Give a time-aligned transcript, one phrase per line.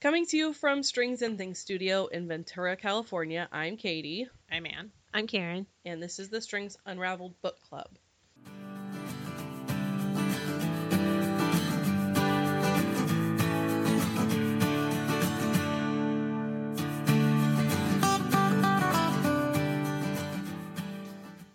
[0.00, 4.92] Coming to you from Strings and Things Studio in Ventura, California, I'm Katie, I'm Ann.
[5.12, 5.66] I'm Karen.
[5.84, 7.86] and this is the Strings Unraveled Book Club.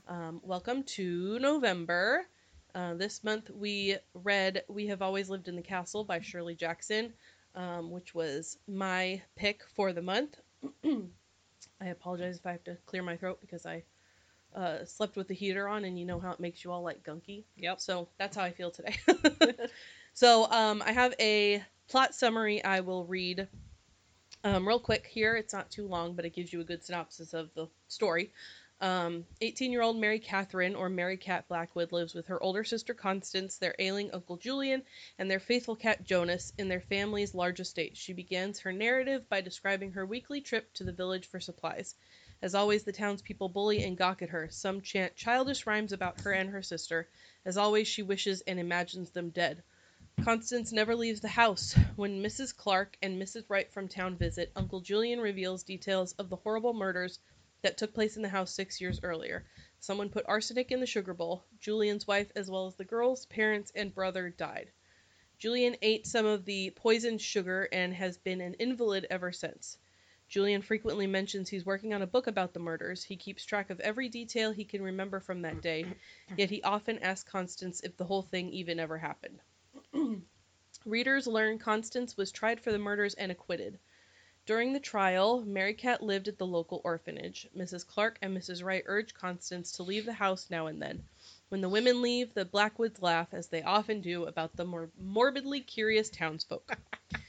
[0.07, 2.27] Um, welcome to November.
[2.75, 7.13] Uh, this month we read We Have Always Lived in the Castle by Shirley Jackson,
[7.55, 10.37] um, which was my pick for the month.
[10.83, 13.83] I apologize if I have to clear my throat because I
[14.55, 17.03] uh, slept with the heater on, and you know how it makes you all like
[17.03, 17.43] gunky.
[17.57, 17.79] Yep.
[17.81, 18.95] So that's how I feel today.
[20.13, 23.47] so um, I have a plot summary I will read
[24.43, 25.35] um, real quick here.
[25.35, 28.31] It's not too long, but it gives you a good synopsis of the story.
[28.81, 32.93] Um, 18 year old Mary Catherine, or Mary Cat Blackwood, lives with her older sister
[32.93, 34.83] Constance, their ailing Uncle Julian,
[35.17, 37.95] and their faithful cat Jonas in their family's large estate.
[37.95, 41.95] She begins her narrative by describing her weekly trip to the village for supplies.
[42.41, 44.49] As always, the townspeople bully and gawk at her.
[44.51, 47.07] Some chant childish rhymes about her and her sister.
[47.45, 49.63] As always, she wishes and imagines them dead.
[50.23, 51.73] Constance never leaves the house.
[51.95, 52.55] When Mrs.
[52.55, 53.45] Clark and Mrs.
[53.47, 57.19] Wright from town visit, Uncle Julian reveals details of the horrible murders
[57.65, 59.43] that took place in the house six years earlier.
[59.79, 61.43] Someone put arsenic in the sugar bowl.
[61.59, 64.69] Julian's wife, as well as the girls, parents, and brother, died.
[65.39, 69.79] Julian ate some of the poisoned sugar and has been an invalid ever since.
[70.29, 73.03] Julian frequently mentions he's working on a book about the murders.
[73.03, 75.87] He keeps track of every detail he can remember from that day,
[76.37, 79.39] yet he often asks Constance if the whole thing even ever happened.
[80.85, 83.79] Readers learn Constance was tried for the murders and acquitted.
[84.45, 87.47] During the trial, Mary Cat lived at the local orphanage.
[87.57, 87.87] Mrs.
[87.87, 88.63] Clark and Mrs.
[88.63, 91.03] Wright urge Constance to leave the house now and then.
[91.49, 95.61] When the women leave, the Blackwoods laugh, as they often do, about the more morbidly
[95.61, 96.77] curious townsfolk.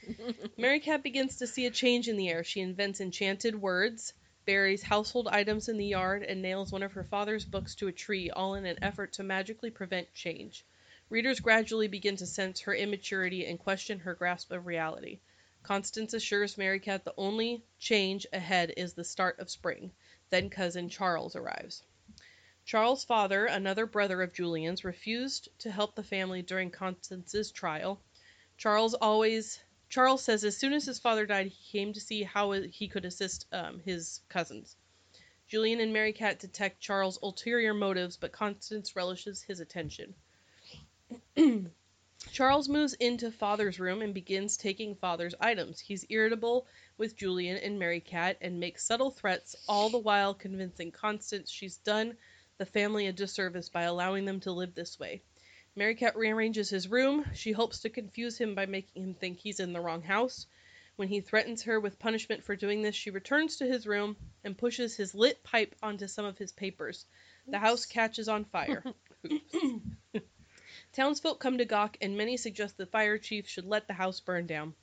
[0.57, 2.43] Mary Cat begins to see a change in the air.
[2.43, 4.13] She invents enchanted words,
[4.45, 7.91] buries household items in the yard, and nails one of her father's books to a
[7.91, 10.63] tree, all in an effort to magically prevent change.
[11.09, 15.17] Readers gradually begin to sense her immaturity and question her grasp of reality.
[15.63, 19.91] Constance assures Mary Cat the only change ahead is the start of spring.
[20.29, 21.83] Then cousin Charles arrives.
[22.65, 28.01] Charles' father, another brother of Julian's, refused to help the family during Constance's trial.
[28.57, 29.59] Charles always
[29.89, 33.05] Charles says as soon as his father died, he came to see how he could
[33.05, 34.75] assist um, his cousins.
[35.47, 40.13] Julian and Mary Cat detect Charles' ulterior motives, but Constance relishes his attention.
[42.31, 45.79] Charles moves into Father's room and begins taking Father's items.
[45.79, 46.67] He's irritable
[46.97, 51.77] with Julian and Mary Cat and makes subtle threats, all the while convincing Constance she's
[51.77, 52.17] done
[52.57, 55.21] the family a disservice by allowing them to live this way.
[55.75, 57.25] Mary Cat rearranges his room.
[57.33, 60.47] She hopes to confuse him by making him think he's in the wrong house.
[60.95, 64.57] When he threatens her with punishment for doing this, she returns to his room and
[64.57, 67.05] pushes his lit pipe onto some of his papers.
[67.47, 68.83] The house catches on fire.
[70.97, 74.47] Townsfolk come to gawk, and many suggest the fire chief should let the house burn
[74.47, 74.73] down.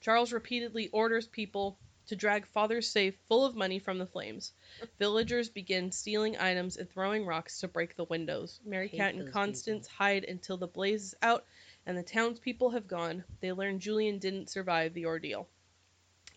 [0.00, 4.54] Charles repeatedly orders people to drag father's safe full of money from the flames.
[4.98, 8.60] Villagers begin stealing items and throwing rocks to break the windows.
[8.64, 11.44] Mary Cat and Constance hide until the blaze is out
[11.84, 13.22] and the townspeople have gone.
[13.40, 15.50] They learn Julian didn't survive the ordeal.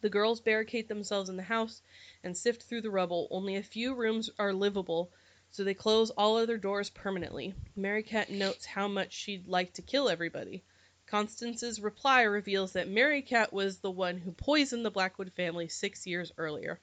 [0.02, 1.82] The girls barricade themselves in the house
[2.22, 3.30] and sift through the rubble.
[3.32, 5.14] Only a few rooms are livable,
[5.52, 7.54] so they close all other doors permanently.
[7.76, 10.64] Mary Cat notes how much she'd like to kill everybody.
[11.06, 16.08] Constance's reply reveals that Mary Cat was the one who poisoned the Blackwood family six
[16.08, 16.80] years earlier.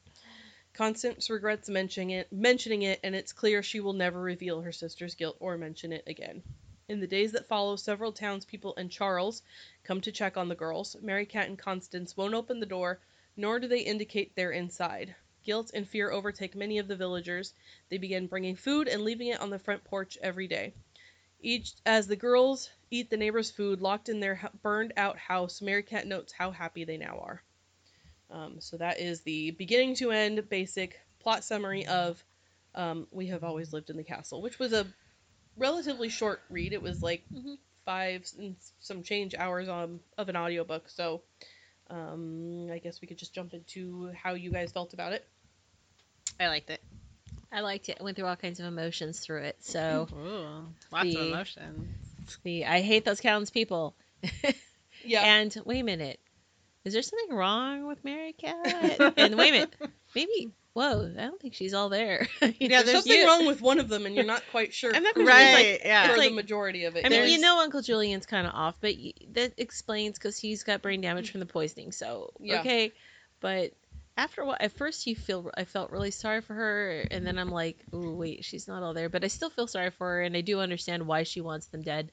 [0.75, 5.15] Constance regrets mentioning it, mentioning it, and it's clear she will never reveal her sister's
[5.15, 6.43] guilt or mention it again.
[6.89, 9.43] In the days that follow, several townspeople and Charles
[9.83, 10.95] come to check on the girls.
[11.01, 13.01] Mary Cat and Constance won't open the door,
[13.37, 15.15] nor do they indicate they're inside.
[15.49, 17.55] Guilt and fear overtake many of the villagers.
[17.89, 20.75] They begin bringing food and leaving it on the front porch every day.
[21.41, 25.83] Each, as the girls eat the neighbor's food locked in their burned out house, Mary
[25.83, 27.43] Cat notes how happy they now are.
[28.31, 32.23] Um, so that is the beginning to end basic plot summary of
[32.75, 34.87] um, We Have Always Lived in the Castle, which was a
[35.57, 36.75] relatively short read.
[36.75, 37.57] It was like Mhm.
[37.87, 40.91] five and some change hours um, of an audiobook.
[40.91, 41.23] So
[41.89, 45.27] um, I guess we could just jump into how you guys felt about it.
[46.41, 46.81] I liked it.
[47.51, 47.97] I liked it.
[48.01, 49.57] I went through all kinds of emotions through it.
[49.61, 51.95] So Ooh, lots of The- emotion.
[52.43, 53.95] the I hate those townspeople.
[55.05, 55.23] Yeah.
[55.23, 56.19] And wait a minute,
[56.85, 58.57] is there something wrong with Mary Cat?
[59.17, 59.75] and wait a minute,
[60.15, 62.27] maybe whoa, I don't think she's all there.
[62.43, 64.93] Yeah, There's there's something you- wrong with one of them, and you're not quite sure.
[64.93, 66.07] And then who there's, it is like- yeah.
[66.09, 67.07] for It's the majority of it.
[67.07, 68.95] I mean, There's- you know, Uncle Julian's kind of off, but
[69.35, 71.93] that explains because he's got brain damage from the poisoning.
[71.93, 72.61] So Yeah.
[72.61, 72.93] okay,
[73.41, 73.73] but
[74.19, 77.39] after a while, at first you feel I felt really sorry for her, and then
[77.39, 79.09] I'm like, oh wait, she's not all there.
[79.09, 81.83] But I still feel sorry for her, and I do understand why she wants them
[81.83, 82.11] dead,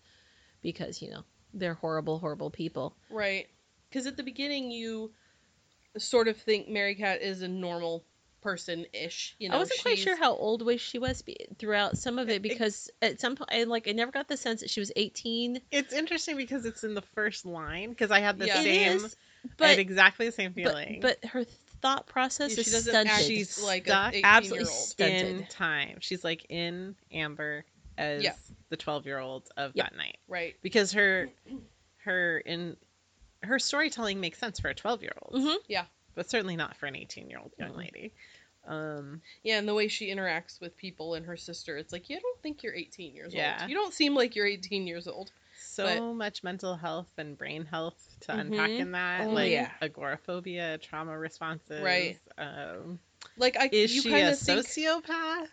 [0.62, 1.24] because you know
[1.54, 2.96] they're horrible, horrible people.
[3.10, 3.48] Right.
[3.90, 5.12] Because at the beginning, you
[5.98, 8.04] sort of think Mary Cat is a normal
[8.42, 9.36] person ish.
[9.40, 11.24] You know, I wasn't quite sure how old was she was
[11.58, 14.38] throughout some of It- it because at some point I like I never got the
[14.38, 15.62] sense that she was 18.
[15.72, 18.60] It's interesting because it's in the first line because I had the Yeah.
[18.60, 21.00] It same, is, I had but exactly the same but, feeling.
[21.02, 21.46] but her
[21.82, 23.12] thought process Yeah, is she doesn't stunted.
[23.14, 25.26] act She's like stuck- absolutely stunted.
[25.42, 25.98] in time.
[26.02, 27.66] She's like in Amber
[27.98, 28.36] as Yeah.
[28.70, 29.90] the 12 year old of Yep.
[29.92, 30.56] that night Right.
[30.62, 31.30] because her
[31.98, 32.78] her in
[33.44, 35.86] her storytelling makes sense for a 12 year old Mhm.
[36.16, 37.78] but certainly not for an 18 year old young Mhm.
[37.78, 38.14] lady
[38.68, 42.20] um Yeah, and the way she interacts with people and her sister, it's like, you
[42.20, 43.60] don't think you're 18 years Yeah.
[43.62, 43.70] old.
[43.70, 45.32] You don't seem like you're 18 years old.
[45.58, 48.40] so But- much mental health and brain health to Mhm.
[48.42, 49.72] unpack in that Oh, like yeah.
[49.82, 52.20] agoraphobia trauma responses Right.
[52.38, 53.00] um
[53.38, 55.50] Like, I is you she kind a of think, sociopath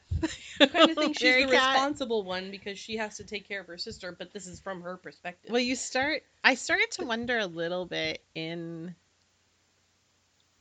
[0.61, 3.61] you kind of think she's Mary the responsible one because she has to take care
[3.61, 5.51] of her sister, but this is from her perspective.
[5.51, 6.23] Well, you start.
[6.45, 8.95] I started to wonder a little bit in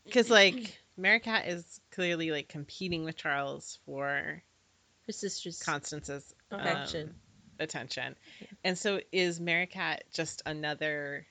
[0.06, 4.42] because like Mary Cat is clearly like competing with Charles for
[5.08, 7.10] Her sister's Constance's affection.
[7.10, 7.16] um,
[7.60, 8.16] attention,
[8.64, 11.26] and so is Mary Cat just another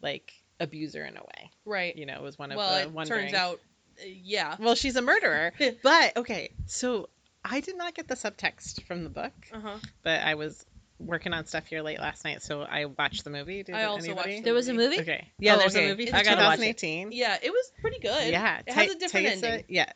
[0.00, 1.50] like abuser in a way?
[1.64, 1.96] right.
[1.96, 3.22] You know, was one of well, the it wondering.
[3.26, 3.60] turns out,
[4.00, 4.56] uh, yeah.
[4.58, 5.52] well, she's a murderer,
[5.82, 6.50] but okay.
[6.66, 7.08] So
[7.44, 9.78] I did not get the subtext from the book, Uh huh.
[10.02, 10.64] but I was
[11.06, 13.62] working on stuff here late last night, so I watched the movie.
[13.62, 14.32] Did I also anybody?
[14.34, 15.00] watched there was a movie.
[15.00, 15.28] Okay.
[15.38, 15.86] Yeah, Oh, there's okay.
[15.86, 16.78] a movie It's from I gotta watch it.
[16.78, 17.12] 2018.
[17.12, 18.30] Yeah, it was pretty good.
[18.30, 19.64] Yeah, It has a Ta- different Taissa- ending.
[19.68, 19.92] Yeah,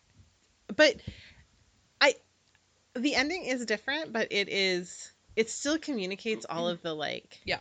[0.75, 0.97] but
[2.01, 2.15] I
[2.95, 7.59] the ending is different, but it is it still communicates all of the like Yeah.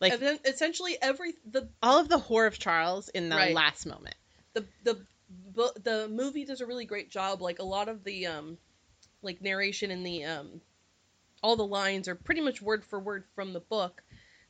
[0.00, 3.54] like then essentially every the all of the horror of Charles in the Right.
[3.54, 4.14] last moment.
[4.54, 4.94] the the
[5.54, 7.40] bu- the movie does a really great job.
[7.42, 8.58] Like a lot of the um,
[9.22, 10.60] like narration in the um,
[11.42, 14.02] all the lines are pretty much word for word from the book,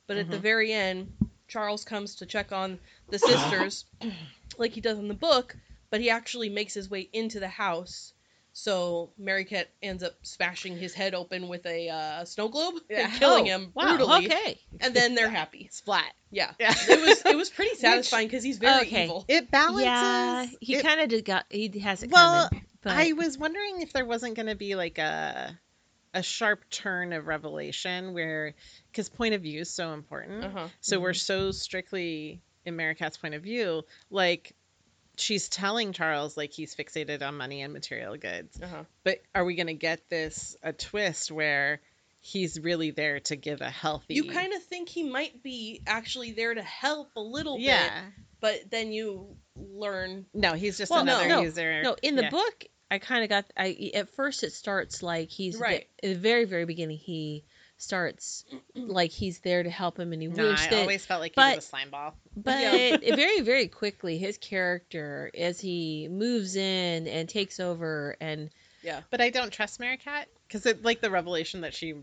[0.07, 0.43] but at the Mhm.
[0.43, 1.13] very end,
[1.49, 2.79] Charles comes to check on
[3.11, 3.85] the sisters,
[4.59, 5.57] like he does in the book,
[5.91, 8.13] but he actually makes his way into the house.
[8.53, 13.05] So Mary Cat ends up smashing his head open with a uh, snow globe Yeah.
[13.09, 14.61] and killing Oh, him wow, brutally, Okay.
[14.81, 15.69] and then they're happy.
[15.71, 16.13] Splat.
[16.31, 16.75] Yeah, Yeah.
[16.89, 19.05] it was it was pretty satisfying because he's very Okay.
[19.05, 19.25] evil.
[19.29, 19.85] It balances.
[19.87, 22.65] Yeah, he kind of did got he has it Well, coming.
[22.83, 25.59] But I was wondering if there wasn't going to be like a
[26.15, 28.55] a sharp turn of revelation where
[28.91, 30.45] because point of view is so important.
[30.45, 30.69] Uh huh.
[30.81, 34.55] So we're so strictly in Mary Cat's point of view, like
[35.17, 38.59] she's telling Charles like he's fixated on money and material goods.
[38.63, 38.85] Uh huh.
[39.05, 41.81] But are we gonna get this a twist where
[42.21, 46.33] he's really there to give a healthy You kind of think he might be actually
[46.33, 48.03] there to help a little bit, Yeah.
[48.41, 50.27] but then you learn.
[50.35, 51.83] No, he's just Well, another no, user.
[51.83, 52.31] no in the Yeah.
[52.31, 55.87] book I kind of got I at first it starts like he's Right.
[56.03, 57.45] in the very very beginning he
[57.77, 58.45] starts
[58.75, 61.35] like he's there to help him and he No, wished I that always felt like
[61.37, 62.17] he was a slime ball.
[62.37, 63.15] But Yeah.
[63.15, 68.51] very, very quickly, his character, as he moves in and takes over, and
[68.83, 69.03] Yeah.
[69.11, 71.95] But I don't trust Mary Cat because it like the revelation that she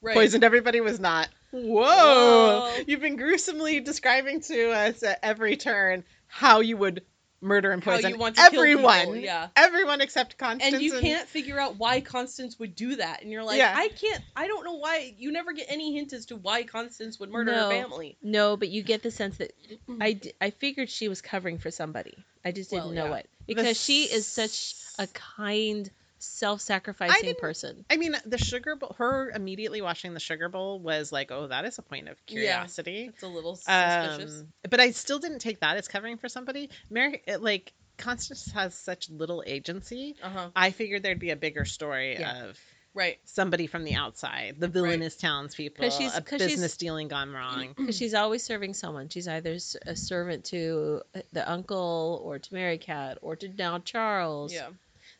[0.00, 0.14] Right.
[0.14, 1.28] poisoned everybody was not.
[1.52, 2.60] Whoa!
[2.60, 2.84] Whoa.
[2.86, 7.04] You've been gruesomely describing to us at every turn how you would
[7.44, 8.98] murder and How poison you want to everyone.
[9.00, 9.48] people, yeah.
[9.54, 10.74] Everyone except Constance.
[10.74, 13.72] And you can't figure out why Constance would do that, and you're like, Yeah.
[13.76, 14.22] I can't.
[14.34, 15.14] I don't know why.
[15.18, 17.64] You never get any hint as to why Constance would murder No.
[17.64, 18.16] her family.
[18.22, 19.52] no, but you get the sense that
[20.00, 22.16] I, d- I figured she was covering for somebody.
[22.44, 23.10] I just didn't Well, know yeah.
[23.10, 25.90] what because she is such a kind,
[26.24, 27.84] self-sacrificing didn't- person.
[27.90, 28.94] I mean, the sugar bowl.
[28.98, 32.32] Her immediately washing the sugar bowl was like, oh, that is a point of Yeah.
[32.32, 33.06] curiosity.
[33.12, 34.40] It's a little suspicious.
[34.40, 36.70] Um, but I still didn't take that as covering for somebody.
[36.90, 40.16] Mary, it, like Constance has such little agency.
[40.22, 40.50] uh huh.
[40.56, 42.46] I figured there'd be a bigger story Yeah.
[42.46, 42.58] of
[42.92, 43.18] Right.
[43.24, 47.32] somebody from the outside, the villainous townspeople, 'Cause she's- a 'cause she's- business dealing gone
[47.32, 47.74] wrong.
[47.76, 49.08] Because she's always serving someone.
[49.08, 51.02] She's either a servant to
[51.32, 54.52] the uncle or to Mary Cat or to now Charles.
[54.52, 54.70] Yeah.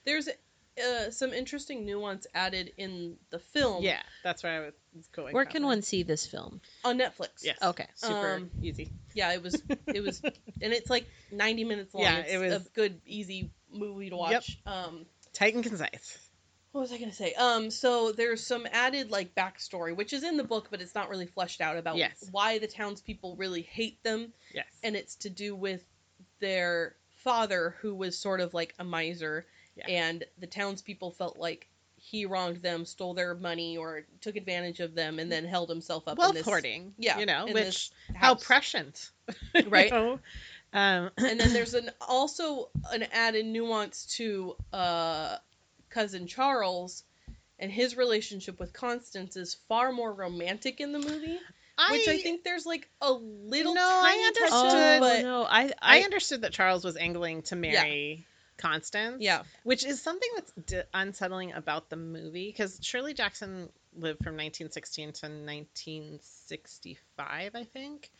[0.04, 0.28] There's
[0.83, 5.33] uh, some interesting nuance added in the film yeah, that's where I was going.
[5.35, 5.69] Where can there.
[5.69, 6.61] one see this film?
[6.85, 7.43] on Netflix.
[7.43, 7.59] Yes.
[7.62, 7.87] Okay.
[7.95, 8.93] Super Um, easy.
[9.14, 10.21] Yeah, it was it was
[10.62, 12.02] and it's like 90 minutes long.
[12.04, 14.59] Yeah, it's it was- a good easy movie to watch.
[14.66, 16.19] Um Tight and concise.
[16.73, 17.35] what was I going to say?
[17.35, 21.09] Um so there's some added like backstory which is in the book but it's not
[21.09, 22.25] really fleshed out about Yes.
[22.33, 24.66] why the townspeople really hate them Yes.
[24.83, 25.85] and it's to do with
[26.40, 29.87] their father who was sort of like a miser, Yeah.
[29.88, 34.95] and the townspeople felt like he wronged them, stole their money, or took advantage of
[34.95, 36.93] them, and then held himself up in wealth this hoarding.
[36.99, 39.11] yeah, you know, which how prescient,
[39.54, 39.90] you Right.
[39.90, 40.19] know?
[40.73, 45.37] Um, and then there's an also an added nuance to uh,
[45.88, 47.04] cousin Charles,
[47.59, 51.38] and his relationship with Constance is far more romantic in the movie,
[51.90, 54.95] which I think there's like a little No, I tiny touch understood.
[54.95, 59.16] of, but no, I, I I, understood that Charles was angling to marry Constance.
[59.20, 64.34] yeah, which is something that's d- unsettling about the movie because Shirley Jackson lived from
[64.37, 68.11] 1916 to 1965, I think.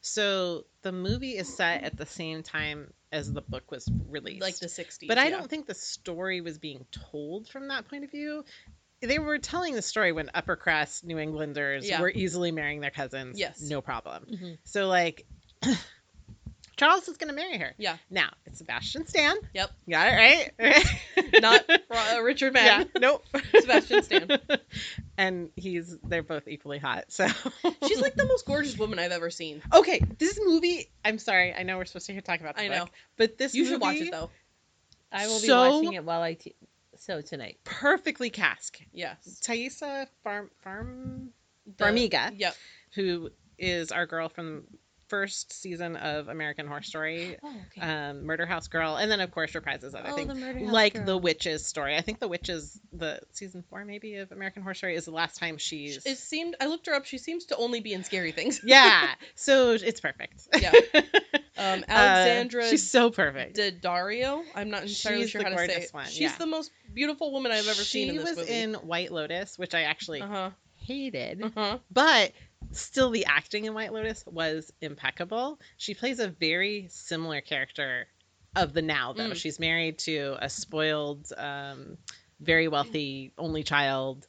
[0.00, 4.42] So the movie is set at the same time as the book was released.
[4.42, 5.08] like the '60s.
[5.08, 5.30] but I yeah.
[5.30, 8.44] don't think the story was being told from that point of view.
[9.00, 12.00] They were telling the story when upper crust New Englanders Yeah.
[12.00, 13.38] were easily marrying their cousins.
[13.38, 13.60] Yes.
[13.60, 14.24] No problem.
[14.30, 14.58] Mhm.
[14.64, 15.26] So, like,
[16.76, 17.74] Charles is going to marry her.
[17.78, 17.96] Yeah.
[18.10, 19.36] Now, it's Sebastian Stan.
[19.54, 19.70] Yep.
[19.88, 21.40] Got it right?
[21.40, 22.88] not uh, Richard Madden.
[22.94, 23.24] Yeah, nope.
[23.60, 24.28] Sebastian Stan.
[25.18, 27.04] and he's they're both equally hot.
[27.12, 27.26] So
[27.86, 29.62] She's like the most gorgeous woman I've ever seen.
[29.72, 30.00] okay.
[30.18, 30.90] This movie.
[31.04, 31.54] I'm sorry.
[31.54, 32.56] I know we're supposed to hear talk about.
[32.56, 32.86] The I book, know.
[33.16, 34.30] but this You should watch it though.
[35.12, 36.56] I will be so- watching it while I t-
[36.98, 37.58] so tonight.
[37.64, 38.80] Perfectly cast.
[38.92, 39.40] Yes.
[39.46, 41.30] Taissa Farm Farm
[41.76, 42.56] The- Farmiga, Yep.
[42.94, 44.64] who is our girl from
[45.08, 47.80] first season of American Horror Story, Oh, okay.
[47.80, 50.32] um, Murder House Girl, and then of course reprises other oh, things.
[50.38, 51.04] the like Girl.
[51.06, 51.96] the witches story.
[51.96, 55.38] I think the witches, the season four maybe of American Horror Story is the last
[55.38, 56.04] time she's.
[56.04, 57.04] It seemed I looked her up.
[57.06, 58.60] She seems to only be in scary things.
[58.64, 60.48] yeah, so it's perfect.
[60.60, 60.72] Yeah.
[61.56, 63.56] Um, Uh, Alexandra she's so perfect.
[63.56, 64.42] Daddario.
[64.56, 65.88] I'm not entirely She's sure how to say it.
[65.92, 66.36] one, She's yeah.
[66.36, 68.50] the most beautiful woman I've ever she seen She was movie.
[68.52, 70.50] in White Lotus, which I actually Uh huh.
[70.78, 71.78] hated, Uh huh.
[71.92, 72.32] but
[72.72, 75.58] still the acting in White Lotus was impeccable.
[75.76, 78.06] She plays a very similar character
[78.56, 79.30] of the now though.
[79.30, 79.36] Mm.
[79.36, 81.98] She's married to a spoiled, um,
[82.40, 84.26] very wealthy only child,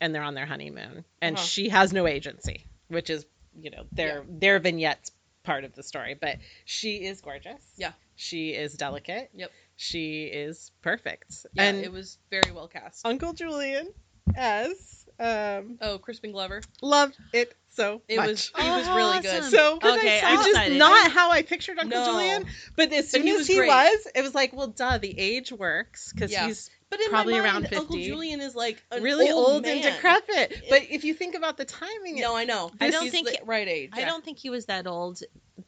[0.00, 1.44] and they're on their honeymoon, and Uh-huh.
[1.44, 3.24] she has no agency, which is
[3.60, 5.10] you know their their vignettes
[5.44, 6.14] part of the story.
[6.20, 7.62] But she is gorgeous.
[7.76, 7.92] Yeah.
[8.16, 9.30] she is delicate.
[9.34, 9.50] Yep.
[9.76, 11.46] she is perfect.
[11.54, 13.04] Yeah, and it was very well cast.
[13.04, 13.92] Uncle Julian
[14.36, 16.62] as um Oh, Crispin Glover.
[16.80, 18.28] loved it so It much.
[18.28, 19.44] was he was really good.
[19.44, 20.78] So Okay, I'm is excited.
[20.78, 22.06] not how I pictured Uncle No.
[22.06, 22.44] Julian.
[22.76, 23.68] But as But soon he as he great.
[23.68, 26.46] was, it was like, well, duh, the age works because Yeah.
[26.46, 29.78] he's But in Probably my around mind, Uncle Julian is like an really old, man.
[29.78, 30.64] and decrepit.
[30.68, 32.70] But if you think about the timing, No, I know.
[32.80, 33.90] I don't think- the right age.
[33.94, 35.22] I don't think he was that old,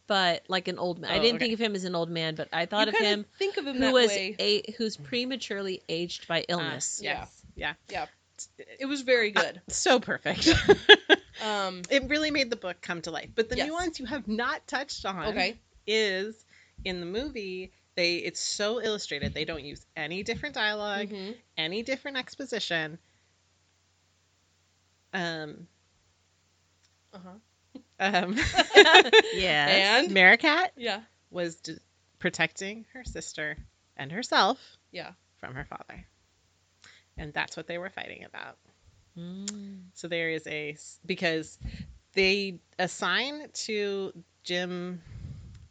[0.07, 1.11] but like an old man.
[1.11, 1.47] I Oh, didn't okay.
[1.47, 3.67] think of him as an old man, but I thought you of him think of
[3.67, 4.37] him who was way.
[4.39, 7.01] a who's prematurely aged by ah, illness.
[7.03, 7.25] yeah.
[7.57, 8.07] yes, yeah,
[8.79, 9.63] It was very uh, good.
[9.69, 10.47] so perfect.
[11.43, 13.31] Um, it really made the book come to life.
[13.35, 13.69] But the Yes.
[13.69, 15.59] nuance you have not touched on okay.
[15.87, 16.35] is
[16.85, 17.73] in the movie.
[17.97, 19.35] They it's so illustrated.
[19.35, 21.37] They don't use any different dialog Mhm.
[21.57, 22.99] any different exposition.
[25.13, 25.69] Um,
[27.13, 27.81] Uh-huh.
[28.01, 28.35] um,
[29.33, 30.03] Yeah.
[30.03, 31.01] And Merricat yeah,
[31.31, 31.79] was d-
[32.19, 33.57] protecting her sister
[33.97, 34.59] and herself
[34.91, 35.13] yeah.
[35.39, 36.05] from her father.
[37.17, 38.59] And that's what they were fighting about.
[39.19, 39.85] Mm.
[39.95, 41.59] So there is a because
[42.15, 45.01] they assign to Jim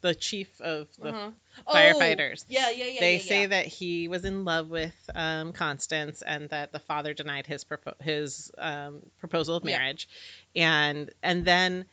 [0.02, 1.32] the chief of the Uh-huh.
[1.74, 2.44] firefighters.
[2.44, 3.00] Oh, yeah, yeah, yeah.
[3.00, 3.48] they yeah, say yeah.
[3.48, 8.02] that he was in love with um, Constance and that the father denied his propo-
[8.02, 9.78] his um, proposal of Yeah.
[9.78, 10.08] marriage,
[10.56, 11.86] and and then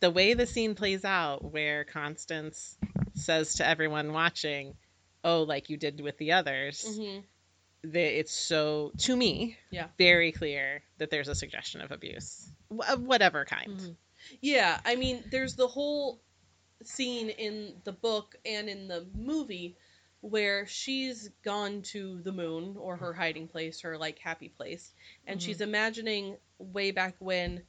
[0.00, 2.76] the way the scene plays out, where Constance
[3.14, 4.74] says to everyone watching,
[5.24, 7.24] "Oh, like you did with the others," Mhm.
[7.84, 9.88] That it's so to me, Yeah.
[9.98, 12.50] very clear that there's a suggestion of abuse
[12.88, 13.76] of whatever kind.
[13.76, 13.90] Mm-hmm.
[13.90, 13.96] Mhm.
[14.40, 16.20] Yeah, I mean, there's the whole
[16.84, 19.76] scene in the book and in the movie
[20.20, 24.92] where she's gone to the moon or her hiding place, her like happy place,
[25.26, 25.42] and Mhm.
[25.44, 27.64] she's imagining way back when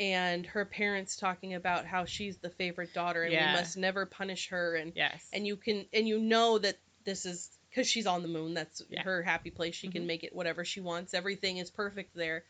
[0.00, 3.52] and her parents talking about how she's the favorite daughter and Yeah.
[3.52, 5.28] we must never punish her and Yes.
[5.32, 8.82] and you can and you know that this is because she's on the moon that's
[8.88, 9.02] Yeah.
[9.02, 9.92] her happy place she Mhm.
[9.92, 12.44] can make it whatever she wants everything is perfect there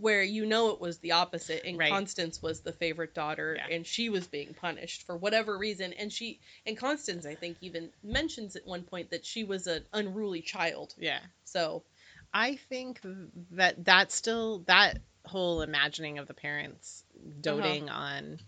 [0.00, 1.90] where you know it was the opposite and Right.
[1.90, 3.68] constance was the favorite daughter Yeah.
[3.68, 7.90] and she was being punished for whatever reason and she and constance i think even
[8.02, 11.20] mentions at one point that she was an unruly child yeah.
[11.44, 11.82] so
[12.32, 13.00] I think
[13.52, 17.02] that that's still that whole imagining of the parents
[17.40, 18.38] doting on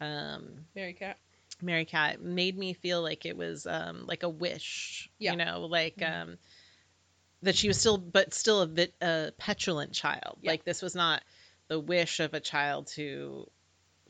[0.00, 1.18] um, mary cat
[1.62, 5.32] Mary Cat made me feel like it was um, like a wish, Yeah.
[5.32, 6.22] you know, like Mhm.
[6.22, 6.38] um,
[7.42, 10.38] that she was still, but still a bit a petulant child.
[10.42, 10.52] Yeah.
[10.52, 11.22] Like this was not
[11.68, 13.48] the wish of a child to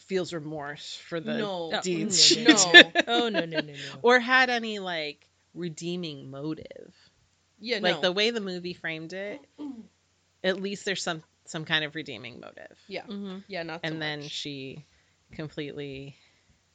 [0.00, 1.70] feels remorse for the No.
[1.72, 2.92] Oh, deeds no, she no.
[3.06, 3.98] Oh no no no no.
[4.02, 6.94] or had any like redeeming motive.
[7.60, 8.00] Yeah, like no.
[8.00, 9.40] the way the movie framed it,
[10.42, 12.76] at least there's some some kind of redeeming motive.
[12.88, 14.30] yeah, hmm yeah, not so and then much.
[14.30, 14.84] she
[15.32, 16.16] completely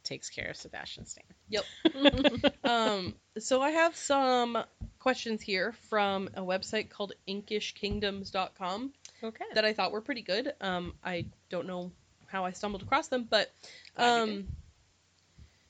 [0.08, 1.26] takes care of Sebastian Stan.
[1.50, 1.66] Yep.
[2.64, 4.58] um, so I have some
[5.00, 9.46] questions here from a website called inkishkingdoms.com Okay.
[9.54, 10.54] that I thought were pretty good.
[10.62, 11.92] Um, I don't know
[12.28, 13.52] how I stumbled across them, but
[13.96, 14.48] um,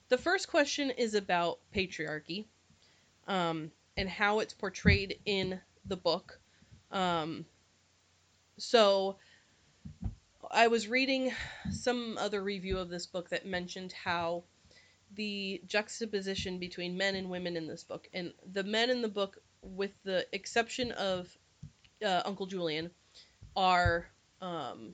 [0.10, 2.46] the first question is about patriarchy
[3.28, 6.40] um, and how it's portrayed in the book.
[6.92, 7.46] Um,
[8.58, 9.18] so
[10.52, 11.32] I was reading
[11.72, 14.44] some other review of this book that mentioned how
[15.16, 19.38] the juxtaposition between men and women in this book, and the men in the book,
[19.62, 21.36] with the exception of
[22.06, 22.92] uh, Uncle Julian,
[23.56, 24.08] are
[24.42, 24.94] um,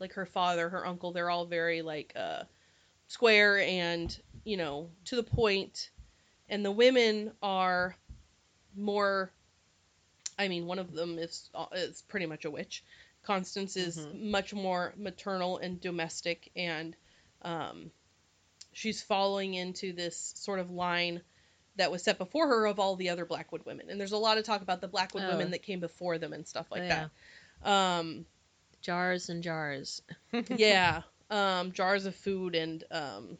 [0.00, 1.12] like her father, her uncle.
[1.12, 2.44] They're all very like uh,
[3.08, 5.90] square and you know to the point,
[6.48, 7.96] and the women are
[8.76, 9.32] more.
[10.38, 12.84] I mean, one of them is uh, is pretty much a witch.
[13.28, 14.30] Constance is Mhm.
[14.30, 16.96] much more maternal and domestic, and
[17.42, 17.92] um,
[18.72, 21.20] she's following into this sort of line
[21.76, 23.90] that was set before her of all the other Blackwood women.
[23.90, 25.28] And there's a lot of talk about the Blackwood Oh.
[25.28, 27.08] women that came before them and stuff like Yeah.
[27.62, 27.70] that.
[27.70, 28.24] Um,
[28.80, 30.00] Jars and jars.
[30.48, 33.36] yeah, um, jars of food, and um,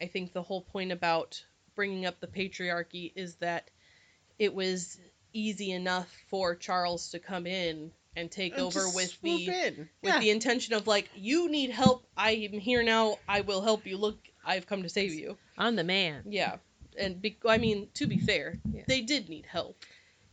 [0.00, 3.70] I think the whole point about bringing up the patriarchy is that
[4.38, 4.98] it was
[5.34, 9.76] easy enough for Charles to come in and take And over with the in.
[10.02, 10.18] with Yeah.
[10.20, 13.96] the intention of like you need help i am here now i will help you
[13.96, 16.24] look i've come to save you I'm the man.
[16.28, 16.56] yeah
[16.98, 18.82] and be- i mean to be fair Yeah.
[18.86, 19.82] they did need help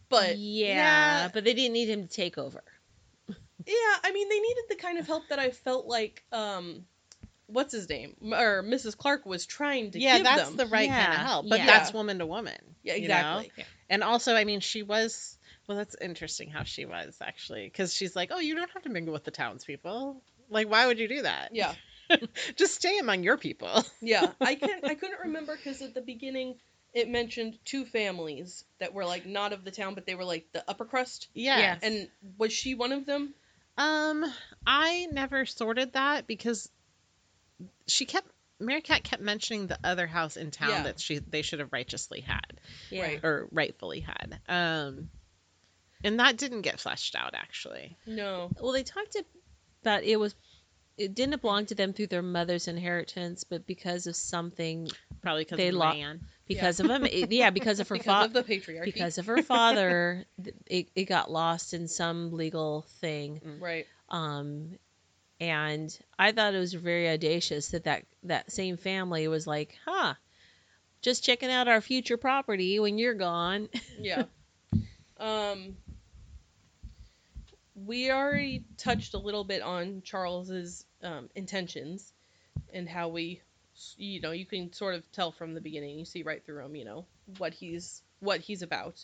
[0.09, 0.67] but yeah,
[1.23, 1.29] Yeah.
[1.33, 2.63] but they didn't need him to take over.
[3.29, 6.85] yeah i mean they needed the kind of help that i felt like um
[7.47, 11.13] what's his name or mrs clark was trying to yeah, give that's the right kind
[11.13, 11.65] of help, but yeah.
[11.65, 12.57] that's woman to woman.
[12.83, 13.39] yeah you know?
[13.39, 15.35] exactly And also, I mean, she was.
[15.69, 18.89] Well, that's interesting how she was actually, because she's like, "Oh, you don't have to
[18.89, 20.19] mingle with the townspeople.
[20.49, 21.51] Like, why would you do that?
[21.53, 21.75] yeah
[22.55, 26.55] Just stay among your people." yeah i can't i couldn't remember because at the beginning
[26.95, 30.47] it mentioned two families that were like not of the town but they were like
[30.53, 31.77] the upper crust Yeah.
[31.83, 33.35] and was she one of them
[33.77, 34.25] Um,
[34.65, 36.67] I never sorted that because
[37.85, 38.27] she kept
[38.59, 40.83] Mary Cat kept mentioning the other house in town Yeah.
[40.83, 43.03] that she they should have righteously had Yeah.
[43.03, 43.19] Right.
[43.23, 44.39] or rightfully had.
[44.49, 45.09] Um,
[46.03, 47.97] and that didn't get fleshed out actually.
[48.05, 49.15] no Well, they talked
[49.83, 50.35] about it was
[50.97, 54.89] it didn't belong to them through their mother's inheritance, but because of something,
[55.21, 56.19] Probably because They of lo- man.
[56.45, 59.41] because of him, it- yeah, because of her father, of the patriarchy because of her
[59.41, 60.25] father,
[60.67, 63.39] it, it got lost in some legal thing.
[63.61, 64.77] right Um,
[65.39, 70.15] and I thought it was very audacious that that, that same family was like, huh,
[71.01, 73.69] just checking out our future property when you're gone.
[74.01, 74.25] Yeah.
[75.17, 75.77] um
[77.85, 82.13] we already touched a little bit on Charles's um, intentions
[82.73, 83.41] and how we
[83.97, 86.75] you know, you can sort of tell from the beginning, you see right through him,
[86.75, 87.05] you know,
[87.37, 89.03] what he's what he's about,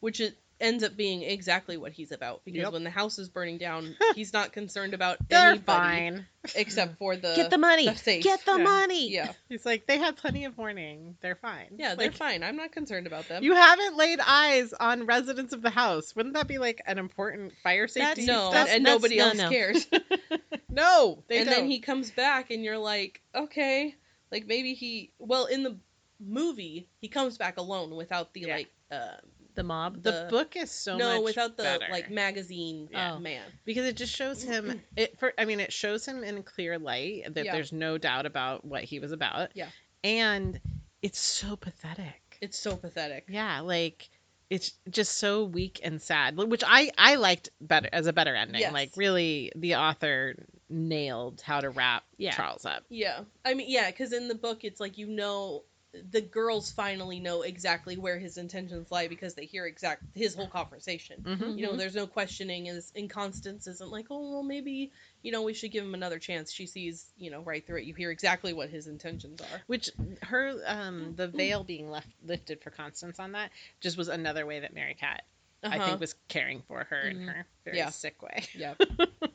[0.00, 2.72] which it ends up being exactly what he's about because Yep.
[2.72, 6.26] when the house is burning down, he's not concerned about They're anybody fine.
[6.56, 7.86] except for the Get the money.
[7.88, 8.24] the safe.
[8.24, 8.64] Get the Yeah.
[8.64, 9.10] money.
[9.12, 9.32] yeah.
[9.48, 11.16] He's like they had plenty of warning.
[11.20, 11.74] They're fine.
[11.76, 12.42] Yeah, they're fine.
[12.42, 13.42] I'm not concerned about them.
[13.44, 16.16] You haven't laid eyes on residents of the house.
[16.16, 18.26] Wouldn't that be like an important fire That's- safety?
[18.26, 18.68] no, stuff?
[18.70, 19.48] and that's- nobody no, else no.
[19.50, 19.86] cares.
[20.68, 21.60] no, they and don't.
[21.60, 23.94] then he comes back and you're like okay
[24.32, 25.76] like maybe he well in the
[26.20, 28.56] movie he comes back alone without the Yeah.
[28.56, 29.16] like uh
[29.54, 30.02] The mob.
[30.02, 31.86] the, the- book is so no much without the better.
[31.90, 33.14] like magazine Yeah.
[33.14, 36.42] uh, man because it just shows him it for i mean it shows him in
[36.42, 37.52] clear light that Yeah.
[37.52, 39.68] there's no doubt about what he was about Yeah.
[40.02, 40.60] and
[41.02, 44.08] it's so pathetic it's so pathetic yeah like
[44.50, 48.60] it's just so weak and sad which i i liked better as a better ending
[48.60, 48.72] Yes.
[48.72, 50.34] like really the author
[50.68, 52.32] nailed how to wrap Yeah.
[52.32, 55.62] charles up yeah i mean yeah because in the book it's like you know
[56.10, 60.48] the girls finally know exactly where his intentions lie because they hear exact his whole
[60.48, 61.56] conversation Mhm.
[61.56, 64.90] you know there's no questioning is and constance isn't like oh well maybe
[65.22, 67.84] you know we should give him another chance she sees you know right through it
[67.84, 69.90] you hear exactly what his intentions are which
[70.22, 74.60] her um the veil being left lifted for constance on that just was another way
[74.60, 75.22] that mary cat
[75.64, 75.84] i Uh-huh.
[75.86, 77.26] think was caring for her in Mhm.
[77.26, 77.90] her very Yeah.
[77.90, 78.74] sick way Yeah.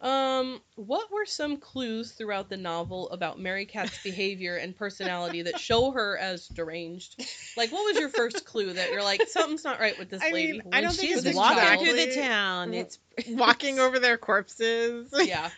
[0.00, 5.58] um, what were some clues throughout the novel about Mary Cat's behavior and personality that
[5.58, 7.20] show her as deranged?
[7.56, 10.30] Like, what was your first clue that you're like, something's not right with this I
[10.30, 10.52] lady?
[10.52, 11.84] mean, When I don't think she's it's walking child.
[11.84, 12.98] through the town, it's
[13.30, 15.50] walking over their corpses yeah,